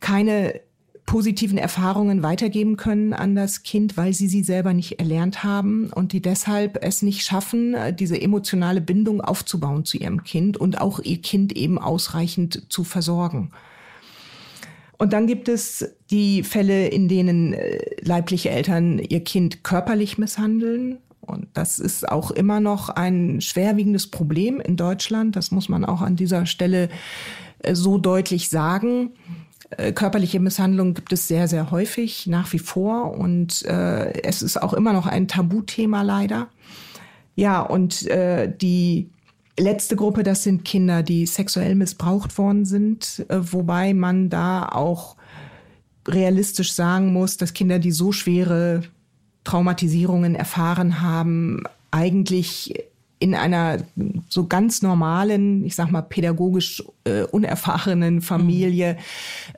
keine 0.01 0.59
positiven 1.05 1.57
Erfahrungen 1.57 2.23
weitergeben 2.23 2.77
können 2.77 3.13
an 3.13 3.35
das 3.35 3.63
Kind, 3.63 3.97
weil 3.97 4.13
sie 4.13 4.27
sie 4.27 4.43
selber 4.43 4.73
nicht 4.73 4.99
erlernt 4.99 5.43
haben 5.43 5.91
und 5.93 6.13
die 6.13 6.21
deshalb 6.21 6.83
es 6.83 7.01
nicht 7.01 7.23
schaffen, 7.23 7.75
diese 7.97 8.21
emotionale 8.21 8.81
Bindung 8.81 9.19
aufzubauen 9.19 9.83
zu 9.83 9.97
ihrem 9.97 10.23
Kind 10.23 10.57
und 10.57 10.79
auch 10.79 10.99
ihr 10.99 11.21
Kind 11.21 11.53
eben 11.53 11.79
ausreichend 11.79 12.63
zu 12.69 12.83
versorgen. 12.83 13.51
Und 15.01 15.13
dann 15.13 15.25
gibt 15.25 15.49
es 15.49 15.95
die 16.11 16.43
Fälle, 16.43 16.87
in 16.87 17.07
denen 17.07 17.53
äh, 17.53 17.79
leibliche 18.01 18.51
Eltern 18.51 18.99
ihr 18.99 19.23
Kind 19.23 19.63
körperlich 19.63 20.19
misshandeln. 20.19 20.99
Und 21.21 21.47
das 21.55 21.79
ist 21.79 22.07
auch 22.07 22.29
immer 22.29 22.59
noch 22.59 22.89
ein 22.89 23.41
schwerwiegendes 23.41 24.11
Problem 24.11 24.61
in 24.61 24.77
Deutschland. 24.77 25.35
Das 25.35 25.49
muss 25.49 25.69
man 25.69 25.85
auch 25.85 26.01
an 26.01 26.17
dieser 26.17 26.45
Stelle 26.45 26.89
äh, 27.63 27.73
so 27.73 27.97
deutlich 27.97 28.49
sagen. 28.49 29.09
Äh, 29.77 29.93
körperliche 29.93 30.39
Misshandlung 30.39 30.93
gibt 30.93 31.13
es 31.13 31.27
sehr, 31.27 31.47
sehr 31.47 31.71
häufig 31.71 32.27
nach 32.27 32.51
wie 32.53 32.59
vor 32.59 33.17
und 33.17 33.63
äh, 33.65 34.21
es 34.23 34.41
ist 34.41 34.61
auch 34.61 34.73
immer 34.73 34.93
noch 34.93 35.07
ein 35.07 35.27
Tabuthema 35.27 36.01
leider. 36.01 36.47
Ja, 37.35 37.61
und 37.61 38.05
äh, 38.07 38.51
die 38.55 39.09
letzte 39.57 39.95
Gruppe, 39.95 40.23
das 40.23 40.43
sind 40.43 40.65
Kinder, 40.65 41.03
die 41.03 41.25
sexuell 41.25 41.75
missbraucht 41.75 42.37
worden 42.37 42.65
sind, 42.65 43.25
äh, 43.29 43.37
wobei 43.39 43.93
man 43.93 44.29
da 44.29 44.67
auch 44.67 45.15
realistisch 46.07 46.73
sagen 46.73 47.13
muss, 47.13 47.37
dass 47.37 47.53
Kinder, 47.53 47.79
die 47.79 47.91
so 47.91 48.11
schwere 48.11 48.81
Traumatisierungen 49.43 50.35
erfahren 50.35 51.01
haben, 51.01 51.63
eigentlich 51.91 52.73
in 53.21 53.35
einer 53.35 53.77
so 54.29 54.47
ganz 54.47 54.81
normalen, 54.81 55.63
ich 55.63 55.75
sag 55.75 55.91
mal 55.91 56.01
pädagogisch 56.01 56.83
äh, 57.03 57.21
unerfahrenen 57.21 58.19
Familie 58.21 58.97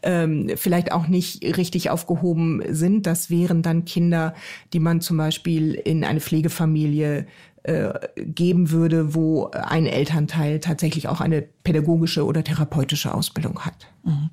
ähm, 0.03 0.51
vielleicht 0.57 0.91
auch 0.91 1.07
nicht 1.07 1.41
richtig 1.57 1.89
aufgehoben 1.89 2.61
sind. 2.67 3.07
Das 3.07 3.29
wären 3.29 3.61
dann 3.61 3.85
Kinder, 3.85 4.33
die 4.73 4.81
man 4.81 4.99
zum 4.99 5.15
Beispiel 5.15 5.75
in 5.75 6.03
eine 6.03 6.19
Pflegefamilie 6.19 7.25
äh, 7.63 7.93
geben 8.17 8.71
würde, 8.71 9.15
wo 9.15 9.49
ein 9.51 9.85
Elternteil 9.85 10.59
tatsächlich 10.59 11.07
auch 11.07 11.21
eine 11.21 11.41
pädagogische 11.41 12.25
oder 12.25 12.43
therapeutische 12.43 13.13
Ausbildung 13.13 13.61
hat. 13.61 13.87
Mhm. 14.03 14.29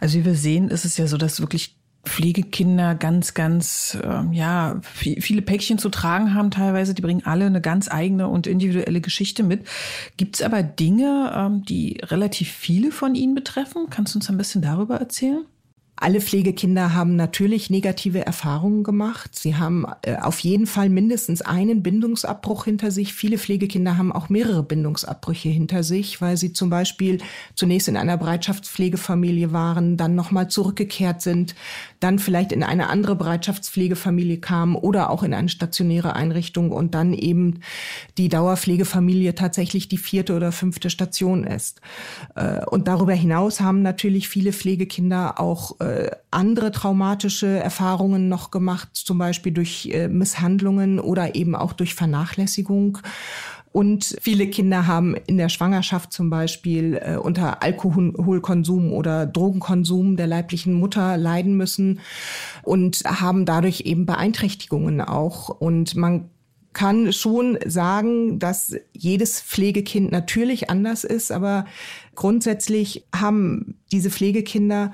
Also 0.00 0.18
wie 0.18 0.24
wir 0.24 0.34
sehen, 0.34 0.70
ist 0.70 0.86
es 0.86 0.96
ja 0.96 1.06
so, 1.06 1.18
dass 1.18 1.42
wirklich 1.42 1.76
Pflegekinder 2.04 2.94
ganz, 2.94 3.34
ganz, 3.34 3.98
äh, 4.02 4.34
ja, 4.34 4.80
viele 4.82 5.42
Päckchen 5.42 5.78
zu 5.78 5.90
tragen 5.90 6.34
haben 6.34 6.50
teilweise. 6.50 6.94
Die 6.94 7.02
bringen 7.02 7.24
alle 7.24 7.46
eine 7.46 7.60
ganz 7.60 7.90
eigene 7.90 8.28
und 8.28 8.46
individuelle 8.46 9.00
Geschichte 9.00 9.42
mit. 9.42 9.66
Gibt 10.16 10.36
es 10.36 10.42
aber 10.42 10.62
Dinge, 10.62 11.32
ähm, 11.34 11.64
die 11.64 12.00
relativ 12.02 12.50
viele 12.50 12.90
von 12.90 13.14
ihnen 13.14 13.34
betreffen? 13.34 13.88
Kannst 13.90 14.14
du 14.14 14.18
uns 14.18 14.30
ein 14.30 14.38
bisschen 14.38 14.62
darüber 14.62 14.96
erzählen? 14.96 15.44
Alle 16.02 16.22
Pflegekinder 16.22 16.94
haben 16.94 17.14
natürlich 17.14 17.68
negative 17.68 18.24
Erfahrungen 18.24 18.84
gemacht. 18.84 19.38
Sie 19.38 19.56
haben 19.56 19.84
äh, 20.00 20.16
auf 20.16 20.38
jeden 20.38 20.66
Fall 20.66 20.88
mindestens 20.88 21.42
einen 21.42 21.82
Bindungsabbruch 21.82 22.64
hinter 22.64 22.90
sich. 22.90 23.12
Viele 23.12 23.36
Pflegekinder 23.36 23.98
haben 23.98 24.10
auch 24.10 24.30
mehrere 24.30 24.62
Bindungsabbrüche 24.62 25.50
hinter 25.50 25.82
sich, 25.82 26.22
weil 26.22 26.38
sie 26.38 26.54
zum 26.54 26.70
Beispiel 26.70 27.18
zunächst 27.54 27.86
in 27.86 27.98
einer 27.98 28.16
Bereitschaftspflegefamilie 28.16 29.52
waren, 29.52 29.98
dann 29.98 30.14
nochmal 30.14 30.48
zurückgekehrt 30.48 31.20
sind, 31.20 31.54
dann 32.00 32.18
vielleicht 32.18 32.52
in 32.52 32.62
eine 32.62 32.88
andere 32.88 33.14
Bereitschaftspflegefamilie 33.14 34.38
kamen 34.38 34.76
oder 34.76 35.10
auch 35.10 35.22
in 35.22 35.34
eine 35.34 35.50
stationäre 35.50 36.16
Einrichtung 36.16 36.72
und 36.72 36.94
dann 36.94 37.12
eben 37.12 37.60
die 38.16 38.30
Dauerpflegefamilie 38.30 39.34
tatsächlich 39.34 39.88
die 39.88 39.98
vierte 39.98 40.34
oder 40.34 40.50
fünfte 40.50 40.88
Station 40.88 41.44
ist. 41.44 41.82
Äh, 42.36 42.64
und 42.64 42.88
darüber 42.88 43.12
hinaus 43.12 43.60
haben 43.60 43.82
natürlich 43.82 44.30
viele 44.30 44.54
Pflegekinder 44.54 45.38
auch 45.38 45.78
äh, 45.90 46.10
andere 46.30 46.70
traumatische 46.72 47.46
Erfahrungen 47.46 48.28
noch 48.28 48.50
gemacht, 48.50 48.90
zum 48.94 49.18
Beispiel 49.18 49.52
durch 49.52 49.90
äh, 49.92 50.08
Misshandlungen 50.08 51.00
oder 51.00 51.34
eben 51.34 51.54
auch 51.54 51.72
durch 51.72 51.94
Vernachlässigung. 51.94 52.98
Und 53.72 54.16
viele 54.20 54.48
Kinder 54.48 54.88
haben 54.88 55.14
in 55.26 55.38
der 55.38 55.48
Schwangerschaft 55.48 56.12
zum 56.12 56.28
Beispiel 56.28 57.00
äh, 57.00 57.16
unter 57.16 57.62
Alkoholkonsum 57.62 58.92
oder 58.92 59.26
Drogenkonsum 59.26 60.16
der 60.16 60.26
leiblichen 60.26 60.74
Mutter 60.74 61.16
leiden 61.16 61.56
müssen 61.56 62.00
und 62.62 63.02
haben 63.04 63.44
dadurch 63.44 63.82
eben 63.82 64.06
Beeinträchtigungen 64.06 65.00
auch. 65.00 65.50
Und 65.50 65.94
man 65.94 66.30
kann 66.72 67.12
schon 67.12 67.58
sagen, 67.64 68.38
dass 68.38 68.74
jedes 68.92 69.40
Pflegekind 69.40 70.10
natürlich 70.10 70.70
anders 70.70 71.04
ist, 71.04 71.30
aber 71.32 71.64
grundsätzlich 72.14 73.06
haben 73.14 73.76
diese 73.92 74.10
Pflegekinder 74.10 74.92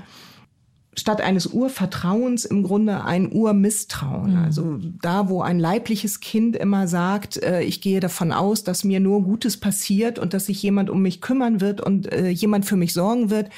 statt 0.98 1.20
eines 1.20 1.46
Urvertrauens 1.46 2.46
im 2.46 2.62
Grunde 2.62 3.04
ein 3.04 3.30
Urmisstrauen. 3.30 4.32
Mhm. 4.32 4.44
Also 4.44 4.78
da, 5.02 5.28
wo 5.28 5.42
ein 5.42 5.58
leibliches 5.58 6.20
Kind 6.20 6.56
immer 6.56 6.88
sagt, 6.88 7.36
äh, 7.42 7.62
ich 7.62 7.80
gehe 7.80 8.00
davon 8.00 8.32
aus, 8.32 8.64
dass 8.64 8.82
mir 8.82 8.98
nur 8.98 9.22
Gutes 9.22 9.58
passiert 9.58 10.18
und 10.18 10.32
dass 10.32 10.46
sich 10.46 10.62
jemand 10.62 10.88
um 10.88 11.02
mich 11.02 11.20
kümmern 11.20 11.60
wird 11.60 11.80
und 11.80 12.10
äh, 12.10 12.28
jemand 12.28 12.64
für 12.64 12.76
mich 12.76 12.94
sorgen 12.94 13.30
wird, 13.30 13.50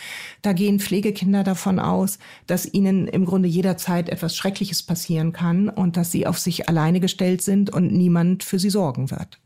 da 0.43 0.53
gehen 0.53 0.81
Pflegekinder 0.81 1.45
davon 1.45 1.79
aus, 1.79 2.19
dass 2.47 2.73
ihnen 2.73 3.07
im 3.07 3.25
Grunde 3.25 3.49
jederzeit 3.49 4.09
etwas 4.09 4.37
Schreckliches 4.37 4.83
passieren 4.83 5.33
kann 5.33 5.69
und 5.69 5.97
dass 5.97 6.11
sie 6.11 6.27
auf 6.27 6.39
sich 6.39 6.69
alleine 6.69 6.99
gestellt 6.99 7.43
sind 7.43 7.71
und 7.71 7.93
niemand 7.93 8.43
für 8.43 8.59
sie 8.59 8.71
sorgen 8.71 9.11
wird. 9.11 9.39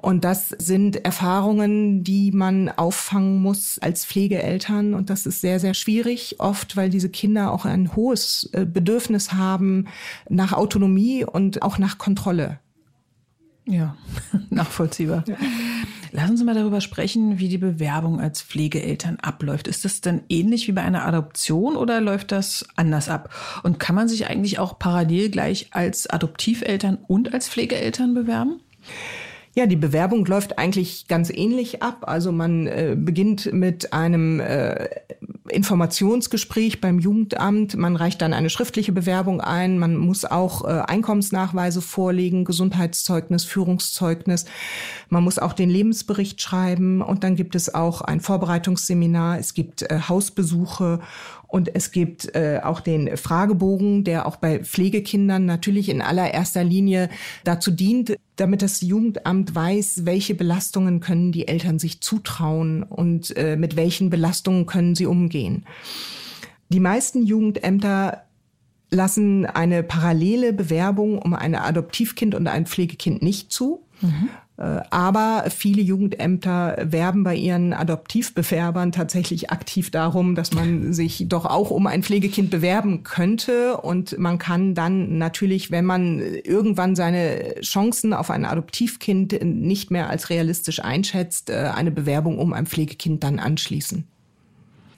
Und 0.00 0.24
das 0.24 0.48
sind 0.48 1.04
Erfahrungen, 1.04 2.02
die 2.04 2.32
man 2.32 2.70
auffangen 2.70 3.42
muss 3.42 3.78
als 3.78 4.06
Pflegeeltern. 4.06 4.94
Und 4.94 5.10
das 5.10 5.26
ist 5.26 5.42
sehr, 5.42 5.60
sehr 5.60 5.74
schwierig, 5.74 6.36
oft, 6.38 6.76
weil 6.76 6.88
diese 6.88 7.10
Kinder 7.10 7.52
auch 7.52 7.66
ein 7.66 7.94
hohes 7.94 8.48
äh, 8.52 8.64
Bedürfnis 8.64 9.34
haben 9.34 9.88
nach 10.28 10.52
Autonomie 10.52 11.24
und 11.24 11.62
auch 11.62 11.76
nach 11.76 11.98
Kontrolle. 11.98 12.60
Ja, 13.66 13.96
nachvollziehbar. 14.50 15.24
Ja. 15.28 15.36
Lassen 16.12 16.36
Sie 16.36 16.44
mal 16.44 16.54
darüber 16.54 16.80
sprechen, 16.80 17.38
wie 17.38 17.48
die 17.48 17.58
Bewerbung 17.58 18.20
als 18.20 18.42
Pflegeeltern 18.42 19.18
abläuft. 19.20 19.68
Ist 19.68 19.84
das 19.84 20.00
denn 20.00 20.22
ähnlich 20.28 20.66
wie 20.66 20.72
bei 20.72 20.82
einer 20.82 21.06
Adoption 21.06 21.76
oder 21.76 22.00
läuft 22.00 22.32
das 22.32 22.66
anders 22.74 23.08
ab? 23.08 23.32
Und 23.62 23.78
kann 23.78 23.94
man 23.94 24.08
sich 24.08 24.26
eigentlich 24.26 24.58
auch 24.58 24.78
parallel 24.78 25.30
gleich 25.30 25.68
als 25.70 26.08
Adoptiveltern 26.08 26.98
und 27.06 27.32
als 27.32 27.48
Pflegeeltern 27.48 28.14
bewerben? 28.14 28.60
Ja, 29.56 29.66
die 29.66 29.76
Bewerbung 29.76 30.24
läuft 30.26 30.58
eigentlich 30.58 31.08
ganz 31.08 31.28
ähnlich 31.28 31.82
ab. 31.82 32.04
Also 32.06 32.30
man 32.30 32.68
äh, 32.68 32.96
beginnt 32.96 33.52
mit 33.52 33.92
einem 33.92 34.38
äh, 34.38 34.88
Informationsgespräch 35.48 36.80
beim 36.80 37.00
Jugendamt. 37.00 37.76
Man 37.76 37.96
reicht 37.96 38.22
dann 38.22 38.32
eine 38.32 38.48
schriftliche 38.48 38.92
Bewerbung 38.92 39.40
ein. 39.40 39.80
Man 39.80 39.96
muss 39.96 40.24
auch 40.24 40.64
äh, 40.64 40.82
Einkommensnachweise 40.86 41.82
vorlegen, 41.82 42.44
Gesundheitszeugnis, 42.44 43.44
Führungszeugnis. 43.44 44.44
Man 45.08 45.24
muss 45.24 45.40
auch 45.40 45.52
den 45.52 45.68
Lebensbericht 45.68 46.40
schreiben. 46.40 47.02
Und 47.02 47.24
dann 47.24 47.34
gibt 47.34 47.56
es 47.56 47.74
auch 47.74 48.02
ein 48.02 48.20
Vorbereitungsseminar. 48.20 49.40
Es 49.40 49.54
gibt 49.54 49.82
äh, 49.82 49.98
Hausbesuche 50.08 51.00
und 51.50 51.74
es 51.74 51.90
gibt 51.90 52.34
äh, 52.34 52.60
auch 52.62 52.80
den 52.80 53.16
Fragebogen, 53.16 54.04
der 54.04 54.26
auch 54.26 54.36
bei 54.36 54.60
Pflegekindern 54.60 55.44
natürlich 55.44 55.88
in 55.88 56.00
allererster 56.00 56.62
Linie 56.62 57.10
dazu 57.44 57.70
dient, 57.70 58.16
damit 58.36 58.62
das 58.62 58.80
Jugendamt 58.80 59.54
weiß, 59.54 60.02
welche 60.04 60.34
Belastungen 60.34 61.00
können 61.00 61.32
die 61.32 61.48
Eltern 61.48 61.78
sich 61.78 62.00
zutrauen 62.00 62.84
und 62.84 63.36
äh, 63.36 63.56
mit 63.56 63.76
welchen 63.76 64.10
Belastungen 64.10 64.66
können 64.66 64.94
sie 64.94 65.06
umgehen. 65.06 65.64
Die 66.68 66.80
meisten 66.80 67.24
Jugendämter 67.24 68.22
lassen 68.90 69.46
eine 69.46 69.82
parallele 69.82 70.52
Bewerbung 70.52 71.18
um 71.18 71.34
ein 71.34 71.54
Adoptivkind 71.54 72.34
und 72.34 72.46
ein 72.46 72.66
Pflegekind 72.66 73.22
nicht 73.22 73.52
zu. 73.52 73.84
Mhm. 74.00 74.28
Äh, 74.60 74.82
aber 74.90 75.46
viele 75.48 75.80
Jugendämter 75.80 76.76
werben 76.82 77.24
bei 77.24 77.34
ihren 77.34 77.72
Adoptivbewerbern 77.72 78.92
tatsächlich 78.92 79.50
aktiv 79.50 79.90
darum, 79.90 80.34
dass 80.34 80.52
man 80.52 80.92
sich 80.92 81.24
doch 81.28 81.46
auch 81.46 81.70
um 81.70 81.86
ein 81.86 82.02
Pflegekind 82.02 82.50
bewerben 82.50 83.02
könnte. 83.02 83.78
Und 83.78 84.18
man 84.18 84.38
kann 84.38 84.74
dann 84.74 85.16
natürlich, 85.18 85.70
wenn 85.70 85.86
man 85.86 86.20
irgendwann 86.20 86.94
seine 86.94 87.54
Chancen 87.62 88.12
auf 88.12 88.30
ein 88.30 88.44
Adoptivkind 88.44 89.42
nicht 89.42 89.90
mehr 89.90 90.10
als 90.10 90.28
realistisch 90.28 90.84
einschätzt, 90.84 91.48
äh, 91.48 91.70
eine 91.74 91.90
Bewerbung 91.90 92.38
um 92.38 92.52
ein 92.52 92.66
Pflegekind 92.66 93.24
dann 93.24 93.38
anschließen. 93.38 94.09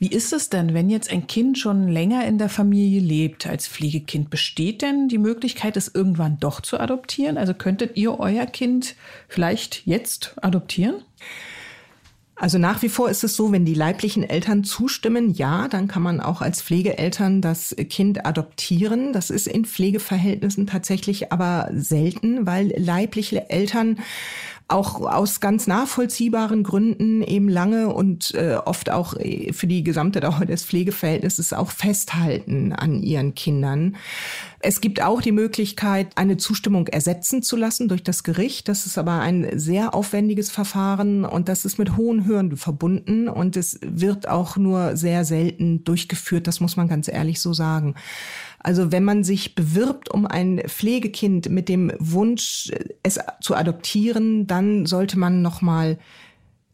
Wie 0.02 0.08
ist 0.08 0.32
es 0.32 0.50
denn, 0.50 0.74
wenn 0.74 0.90
jetzt 0.90 1.12
ein 1.12 1.28
Kind 1.28 1.58
schon 1.58 1.86
länger 1.86 2.26
in 2.26 2.36
der 2.36 2.48
Familie 2.48 3.00
lebt 3.00 3.46
als 3.46 3.68
Pflegekind? 3.68 4.30
Besteht 4.30 4.82
denn 4.82 5.06
die 5.06 5.16
Möglichkeit, 5.16 5.76
es 5.76 5.86
irgendwann 5.94 6.40
doch 6.40 6.60
zu 6.60 6.80
adoptieren? 6.80 7.38
Also 7.38 7.54
könntet 7.54 7.96
ihr 7.96 8.18
euer 8.18 8.46
Kind 8.46 8.96
vielleicht 9.28 9.86
jetzt 9.86 10.34
adoptieren? 10.42 11.04
Also 12.34 12.58
nach 12.58 12.82
wie 12.82 12.88
vor 12.88 13.10
ist 13.10 13.22
es 13.22 13.36
so, 13.36 13.52
wenn 13.52 13.64
die 13.64 13.74
leiblichen 13.74 14.28
Eltern 14.28 14.64
zustimmen, 14.64 15.32
ja, 15.34 15.68
dann 15.68 15.86
kann 15.86 16.02
man 16.02 16.18
auch 16.18 16.42
als 16.42 16.60
Pflegeeltern 16.60 17.40
das 17.40 17.76
Kind 17.88 18.26
adoptieren. 18.26 19.12
Das 19.12 19.30
ist 19.30 19.46
in 19.46 19.64
Pflegeverhältnissen 19.64 20.66
tatsächlich 20.66 21.30
aber 21.30 21.70
selten, 21.72 22.44
weil 22.44 22.74
leibliche 22.76 23.48
Eltern 23.50 24.00
auch 24.72 25.00
aus 25.00 25.40
ganz 25.40 25.66
nachvollziehbaren 25.66 26.62
Gründen 26.62 27.22
eben 27.22 27.48
lange 27.48 27.92
und 27.92 28.34
äh, 28.34 28.56
oft 28.64 28.90
auch 28.90 29.14
äh, 29.14 29.52
für 29.52 29.66
die 29.66 29.84
gesamte 29.84 30.20
Dauer 30.20 30.46
des 30.46 30.64
Pflegeverhältnisses 30.64 31.52
auch 31.52 31.70
festhalten 31.70 32.72
an 32.72 33.02
ihren 33.02 33.34
Kindern. 33.34 33.96
Es 34.64 34.80
gibt 34.80 35.02
auch 35.02 35.20
die 35.20 35.32
Möglichkeit, 35.32 36.16
eine 36.16 36.36
Zustimmung 36.36 36.86
ersetzen 36.86 37.42
zu 37.42 37.56
lassen 37.56 37.88
durch 37.88 38.04
das 38.04 38.22
Gericht. 38.22 38.68
Das 38.68 38.86
ist 38.86 38.96
aber 38.96 39.20
ein 39.20 39.58
sehr 39.58 39.92
aufwendiges 39.92 40.52
Verfahren 40.52 41.24
und 41.24 41.48
das 41.48 41.64
ist 41.64 41.78
mit 41.78 41.96
hohen 41.96 42.26
Hürden 42.26 42.56
verbunden 42.56 43.28
und 43.28 43.56
es 43.56 43.80
wird 43.82 44.28
auch 44.28 44.56
nur 44.56 44.96
sehr 44.96 45.24
selten 45.24 45.82
durchgeführt. 45.82 46.46
Das 46.46 46.60
muss 46.60 46.76
man 46.76 46.86
ganz 46.86 47.08
ehrlich 47.08 47.40
so 47.40 47.52
sagen. 47.52 47.96
Also 48.62 48.92
wenn 48.92 49.04
man 49.04 49.24
sich 49.24 49.54
bewirbt 49.54 50.10
um 50.10 50.26
ein 50.26 50.60
Pflegekind 50.66 51.48
mit 51.50 51.68
dem 51.68 51.92
Wunsch, 51.98 52.70
es 53.02 53.18
zu 53.40 53.54
adoptieren, 53.54 54.46
dann 54.46 54.86
sollte 54.86 55.18
man 55.18 55.42
noch 55.42 55.62
mal 55.62 55.98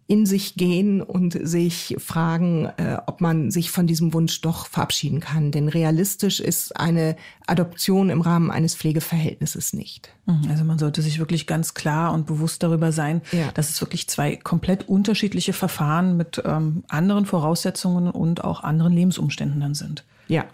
in 0.08 0.24
sich 0.24 0.54
gehen 0.54 1.02
und 1.02 1.38
sich 1.46 1.94
fragen, 1.98 2.64
äh, 2.78 2.96
ob 3.06 3.20
man 3.20 3.50
sich 3.50 3.70
von 3.70 3.86
diesem 3.86 4.14
Wunsch 4.14 4.40
doch 4.40 4.66
verabschieden 4.66 5.20
kann. 5.20 5.52
Denn 5.52 5.68
realistisch 5.68 6.40
ist 6.40 6.74
eine 6.80 7.14
Adoption 7.46 8.08
im 8.08 8.22
Rahmen 8.22 8.50
eines 8.50 8.74
Pflegeverhältnisses 8.74 9.74
nicht. 9.74 10.08
Mhm, 10.24 10.48
also 10.48 10.64
man 10.64 10.78
sollte 10.78 11.02
sich 11.02 11.18
wirklich 11.18 11.46
ganz 11.46 11.74
klar 11.74 12.14
und 12.14 12.26
bewusst 12.26 12.62
darüber 12.62 12.90
sein, 12.90 13.20
ja. 13.32 13.52
dass 13.52 13.68
es 13.68 13.82
wirklich 13.82 14.08
zwei 14.08 14.36
komplett 14.36 14.88
unterschiedliche 14.88 15.52
Verfahren 15.52 16.16
mit 16.16 16.42
ähm, 16.42 16.84
anderen 16.88 17.26
Voraussetzungen 17.26 18.10
und 18.10 18.42
auch 18.42 18.64
anderen 18.64 18.94
Lebensumständen 18.94 19.60
dann 19.60 19.74
sind. 19.74 20.04
Ja, 20.26 20.46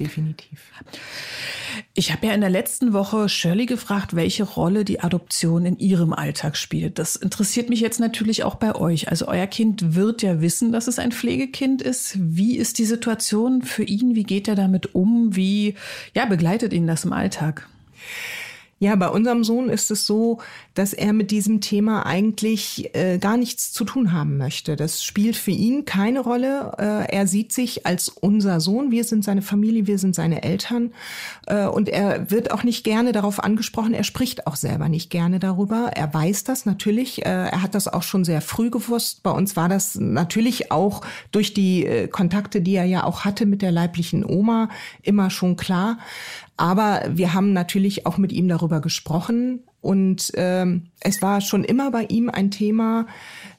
definitiv. 0.00 0.72
Ich 1.94 2.10
habe 2.12 2.26
ja 2.26 2.32
in 2.32 2.40
der 2.40 2.50
letzten 2.50 2.92
Woche 2.92 3.28
Shirley 3.28 3.66
gefragt, 3.66 4.16
welche 4.16 4.44
Rolle 4.44 4.84
die 4.84 5.00
Adoption 5.00 5.66
in 5.66 5.78
ihrem 5.78 6.12
Alltag 6.12 6.56
spielt. 6.56 6.98
Das 6.98 7.16
interessiert 7.16 7.68
mich 7.68 7.80
jetzt 7.80 8.00
natürlich 8.00 8.42
auch 8.42 8.56
bei 8.56 8.74
euch. 8.74 9.08
Also 9.08 9.28
euer 9.28 9.46
Kind 9.46 9.94
wird 9.94 10.22
ja 10.22 10.40
wissen, 10.40 10.72
dass 10.72 10.88
es 10.88 10.98
ein 10.98 11.12
Pflegekind 11.12 11.82
ist. 11.82 12.16
Wie 12.18 12.56
ist 12.56 12.78
die 12.78 12.84
Situation 12.84 13.62
für 13.62 13.84
ihn? 13.84 14.14
Wie 14.14 14.24
geht 14.24 14.48
er 14.48 14.56
damit 14.56 14.94
um? 14.94 15.36
Wie 15.36 15.74
ja, 16.14 16.24
begleitet 16.24 16.72
ihn 16.72 16.86
das 16.86 17.04
im 17.04 17.12
Alltag? 17.12 17.68
Ja, 18.82 18.96
bei 18.96 19.10
unserem 19.10 19.44
Sohn 19.44 19.68
ist 19.68 19.90
es 19.90 20.06
so, 20.06 20.38
dass 20.72 20.94
er 20.94 21.12
mit 21.12 21.30
diesem 21.30 21.60
Thema 21.60 22.06
eigentlich 22.06 22.94
äh, 22.94 23.18
gar 23.18 23.36
nichts 23.36 23.74
zu 23.74 23.84
tun 23.84 24.12
haben 24.12 24.38
möchte. 24.38 24.74
Das 24.74 25.04
spielt 25.04 25.36
für 25.36 25.50
ihn 25.50 25.84
keine 25.84 26.20
Rolle. 26.20 26.72
Äh, 26.78 27.14
er 27.14 27.26
sieht 27.26 27.52
sich 27.52 27.84
als 27.84 28.08
unser 28.08 28.58
Sohn. 28.58 28.90
Wir 28.90 29.04
sind 29.04 29.22
seine 29.22 29.42
Familie, 29.42 29.86
wir 29.86 29.98
sind 29.98 30.14
seine 30.14 30.42
Eltern. 30.42 30.94
Äh, 31.46 31.66
und 31.66 31.90
er 31.90 32.30
wird 32.30 32.52
auch 32.52 32.62
nicht 32.62 32.82
gerne 32.82 33.12
darauf 33.12 33.44
angesprochen. 33.44 33.92
Er 33.92 34.02
spricht 34.02 34.46
auch 34.46 34.56
selber 34.56 34.88
nicht 34.88 35.10
gerne 35.10 35.40
darüber. 35.40 35.90
Er 35.94 36.14
weiß 36.14 36.44
das 36.44 36.64
natürlich. 36.64 37.26
Äh, 37.26 37.28
er 37.28 37.60
hat 37.60 37.74
das 37.74 37.86
auch 37.86 38.02
schon 38.02 38.24
sehr 38.24 38.40
früh 38.40 38.70
gewusst. 38.70 39.22
Bei 39.22 39.30
uns 39.30 39.56
war 39.56 39.68
das 39.68 39.96
natürlich 39.96 40.72
auch 40.72 41.02
durch 41.32 41.52
die 41.52 41.84
äh, 41.84 42.08
Kontakte, 42.08 42.62
die 42.62 42.76
er 42.76 42.86
ja 42.86 43.04
auch 43.04 43.26
hatte 43.26 43.44
mit 43.44 43.60
der 43.60 43.72
leiblichen 43.72 44.24
Oma, 44.24 44.70
immer 45.02 45.28
schon 45.28 45.56
klar. 45.56 45.98
Aber 46.60 47.04
wir 47.08 47.32
haben 47.32 47.54
natürlich 47.54 48.04
auch 48.04 48.18
mit 48.18 48.32
ihm 48.32 48.46
darüber 48.46 48.82
gesprochen 48.82 49.60
und 49.80 50.30
ähm, 50.34 50.90
es 51.00 51.22
war 51.22 51.40
schon 51.40 51.64
immer 51.64 51.90
bei 51.90 52.04
ihm 52.04 52.28
ein 52.28 52.50
Thema, 52.50 53.06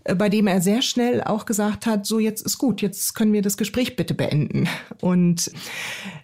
äh, 0.04 0.14
bei 0.14 0.30
dem 0.30 0.46
er 0.46 0.62
sehr 0.62 0.84
schnell 0.84 1.24
auch 1.24 1.48
gesagt 1.48 1.88
hat, 1.88 2.06
so 2.06 2.20
jetzt 2.20 2.46
ist 2.46 2.60
gut, 2.60 2.80
jetzt 2.84 3.16
können 3.16 3.34
wir 3.34 3.42
das 3.42 3.58
Gespräch 3.58 3.96
bitte 3.96 4.14
beenden. 4.14 4.70
Und 5.00 5.52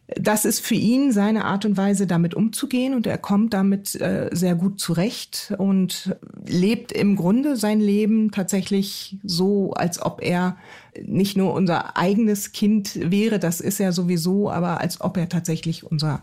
das 0.06 0.46
ist 0.46 0.64
für 0.64 0.76
ihn 0.76 1.12
seine 1.12 1.46
Art 1.46 1.66
und 1.66 1.78
Weise, 1.78 2.06
damit 2.06 2.36
umzugehen 2.36 2.94
und 2.94 3.08
er 3.08 3.18
kommt 3.18 3.56
damit 3.56 4.00
äh, 4.00 4.30
sehr 4.32 4.54
gut 4.54 4.80
zurecht 4.80 5.56
und 5.58 6.16
lebt 6.46 6.92
im 6.92 7.16
Grunde 7.16 7.58
sein 7.58 7.80
Leben 7.80 8.30
tatsächlich 8.30 9.18
so, 9.24 9.74
als 9.74 10.00
ob 10.00 10.22
er 10.22 10.58
nicht 11.04 11.38
nur 11.38 11.56
unser 11.56 11.98
eigenes 11.98 12.52
Kind 12.52 13.12
wäre, 13.12 13.40
das 13.40 13.62
ist 13.62 13.80
er 13.80 13.94
sowieso, 13.94 14.52
aber 14.52 14.80
als 14.80 15.02
ob 15.02 15.18
er 15.18 15.28
tatsächlich 15.28 15.84
unser 15.84 16.22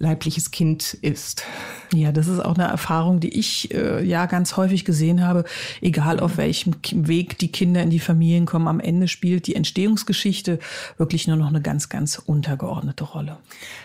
leibliches 0.00 0.50
Kind 0.50 0.94
ist. 0.94 1.44
Ja, 1.92 2.10
das 2.10 2.26
ist 2.26 2.40
auch 2.40 2.56
eine 2.56 2.66
Erfahrung, 2.66 3.20
die 3.20 3.28
ich 3.28 3.72
äh, 3.74 4.02
ja 4.02 4.26
ganz 4.26 4.56
häufig 4.56 4.84
gesehen 4.84 5.24
habe. 5.24 5.44
Egal 5.82 6.20
auf 6.20 6.38
welchem 6.38 6.74
Weg 7.06 7.38
die 7.38 7.52
Kinder 7.52 7.82
in 7.82 7.90
die 7.90 8.00
Familien 8.00 8.46
kommen, 8.46 8.66
am 8.66 8.80
Ende 8.80 9.08
spielt 9.08 9.46
die 9.46 9.54
Entstehungsgeschichte 9.54 10.58
wirklich 10.96 11.28
nur 11.28 11.36
noch 11.36 11.48
eine 11.48 11.60
ganz, 11.60 11.90
ganz 11.90 12.18
untergeordnete 12.18 13.04
Rolle. 13.04 13.36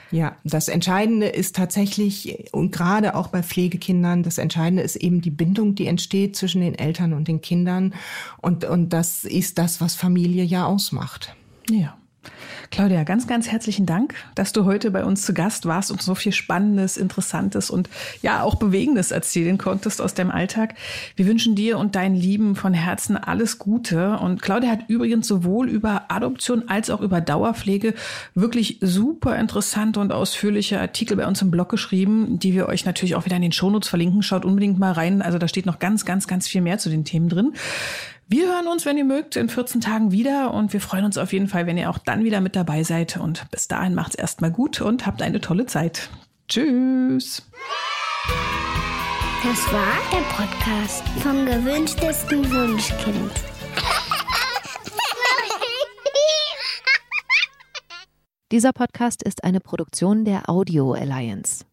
Ja, 0.10 0.38
das 0.46 0.70
Entscheidende 0.70 1.28
ist 1.28 1.58
tatsächlich, 1.58 2.50
und 2.54 2.72
gerade 2.72 3.16
auch 3.16 3.28
bei 3.28 3.44
Pflegekindern, 3.44 4.24
das 4.24 4.38
Entscheidende 4.38 4.84
ist 4.84 4.96
eben 4.96 5.20
die 5.20 5.32
Bindung, 5.32 5.76
die 5.76 5.88
entsteht 5.88 6.38
zwischen 6.38 6.62
den 6.62 6.76
Eltern 6.76 7.12
und 7.12 7.28
den 7.28 7.42
Kindern. 7.42 7.94
Und, 8.38 8.64
und 8.64 8.94
das 8.94 9.26
ist 9.26 9.58
das, 9.58 9.82
was 9.82 9.96
Familie 9.96 10.46
ja 10.46 10.66
ausmacht. 10.66 11.36
Ja. 11.70 11.98
Claudia, 12.76 13.06
ganz, 13.06 13.26
ganz 13.26 13.48
herzlichen 13.48 13.86
Dank, 13.86 14.16
dass 14.36 14.52
du 14.52 14.66
heute 14.66 14.92
bei 14.92 15.06
uns 15.06 15.26
zu 15.26 15.34
Gast 15.34 15.66
warst 15.66 15.92
und 15.92 16.02
so 16.02 16.14
viel 16.14 16.34
Spannendes, 16.34 16.98
Interessantes 16.98 17.70
und 17.70 17.90
ja 18.22 18.42
auch 18.42 18.56
Bewegendes 18.56 19.12
erzählen 19.12 19.58
konntest 19.58 20.02
aus 20.02 20.14
deinem 20.14 20.30
Alltag. 20.30 20.76
Wir 21.16 21.26
wünschen 21.26 21.56
dir 21.56 21.78
und 21.78 21.96
deinen 21.96 22.16
Lieben 22.16 22.58
von 22.58 22.74
Herzen 22.74 23.16
alles 23.16 23.60
Gute. 23.60 24.18
Und 24.18 24.42
Claudia 24.42 24.70
hat 24.70 24.90
übrigens 24.90 25.26
sowohl 25.26 25.70
über 25.70 26.12
Adoption 26.12 26.68
als 26.68 26.90
auch 26.90 27.00
über 27.00 27.22
Dauerpflege 27.22 27.94
wirklich 28.34 28.80
super 28.82 29.38
interessante 29.38 30.02
und 30.02 30.12
ausführliche 30.12 30.78
Artikel 30.78 31.16
bei 31.16 31.28
uns 31.28 31.42
im 31.42 31.52
Blog 31.52 31.70
geschrieben, 31.70 32.40
die 32.40 32.54
wir 32.54 32.68
euch 32.68 32.84
natürlich 32.84 33.16
auch 33.16 33.24
wieder 33.24 33.38
in 33.38 33.42
den 33.42 33.54
Shownotes 33.54 33.88
verlinken. 33.88 34.22
Schaut 34.22 34.44
unbedingt 34.44 34.80
mal 34.80 34.92
rein. 34.92 35.22
Also 35.22 35.38
da 35.38 35.48
steht 35.48 35.66
noch 35.66 35.80
ganz, 35.80 36.04
ganz, 36.04 36.28
ganz 36.28 36.46
viel 36.46 36.60
mehr 36.60 36.78
zu 36.78 36.90
den 36.90 37.06
Themen 37.06 37.30
drin. 37.30 37.54
Wir 38.28 38.48
hören 38.48 38.68
uns, 38.68 38.88
wenn 38.88 38.98
ihr 38.98 39.04
mögt, 39.04 39.36
in 39.36 39.50
14 39.50 39.82
Tagen 39.82 40.12
wieder 40.12 40.52
und 40.52 40.74
wir 40.74 40.82
freuen 40.82 41.06
uns 41.06 41.16
auf 41.20 41.32
jeden 41.32 41.48
Fall, 41.48 41.68
wenn 41.68 41.78
ihr 41.78 41.92
auch 41.92 42.00
dann 42.00 42.24
wieder 42.24 42.42
mit 42.42 42.56
dabei 42.56 42.84
seid. 42.84 43.18
Und 43.18 43.50
bis 43.52 43.68
dahin 43.68 43.94
macht's 43.94 44.16
erstmal 44.16 44.50
gut 44.50 44.82
und 44.82 45.06
habt 45.06 45.22
eine 45.22 45.42
tolle 45.42 45.68
Zeit. 45.68 46.10
Tschüss. 46.48 47.44
Das 49.44 49.72
war 49.72 49.94
der 50.12 50.26
Podcast 50.34 51.08
vom 51.22 51.46
gewünschtesten 51.46 52.52
Wunschkind. 52.52 53.32
Dieser 58.52 58.74
Podcast 58.74 59.22
ist 59.22 59.44
eine 59.44 59.60
Produktion 59.60 60.26
der 60.26 60.50
Audio 60.50 60.94
Alliance. 60.94 61.64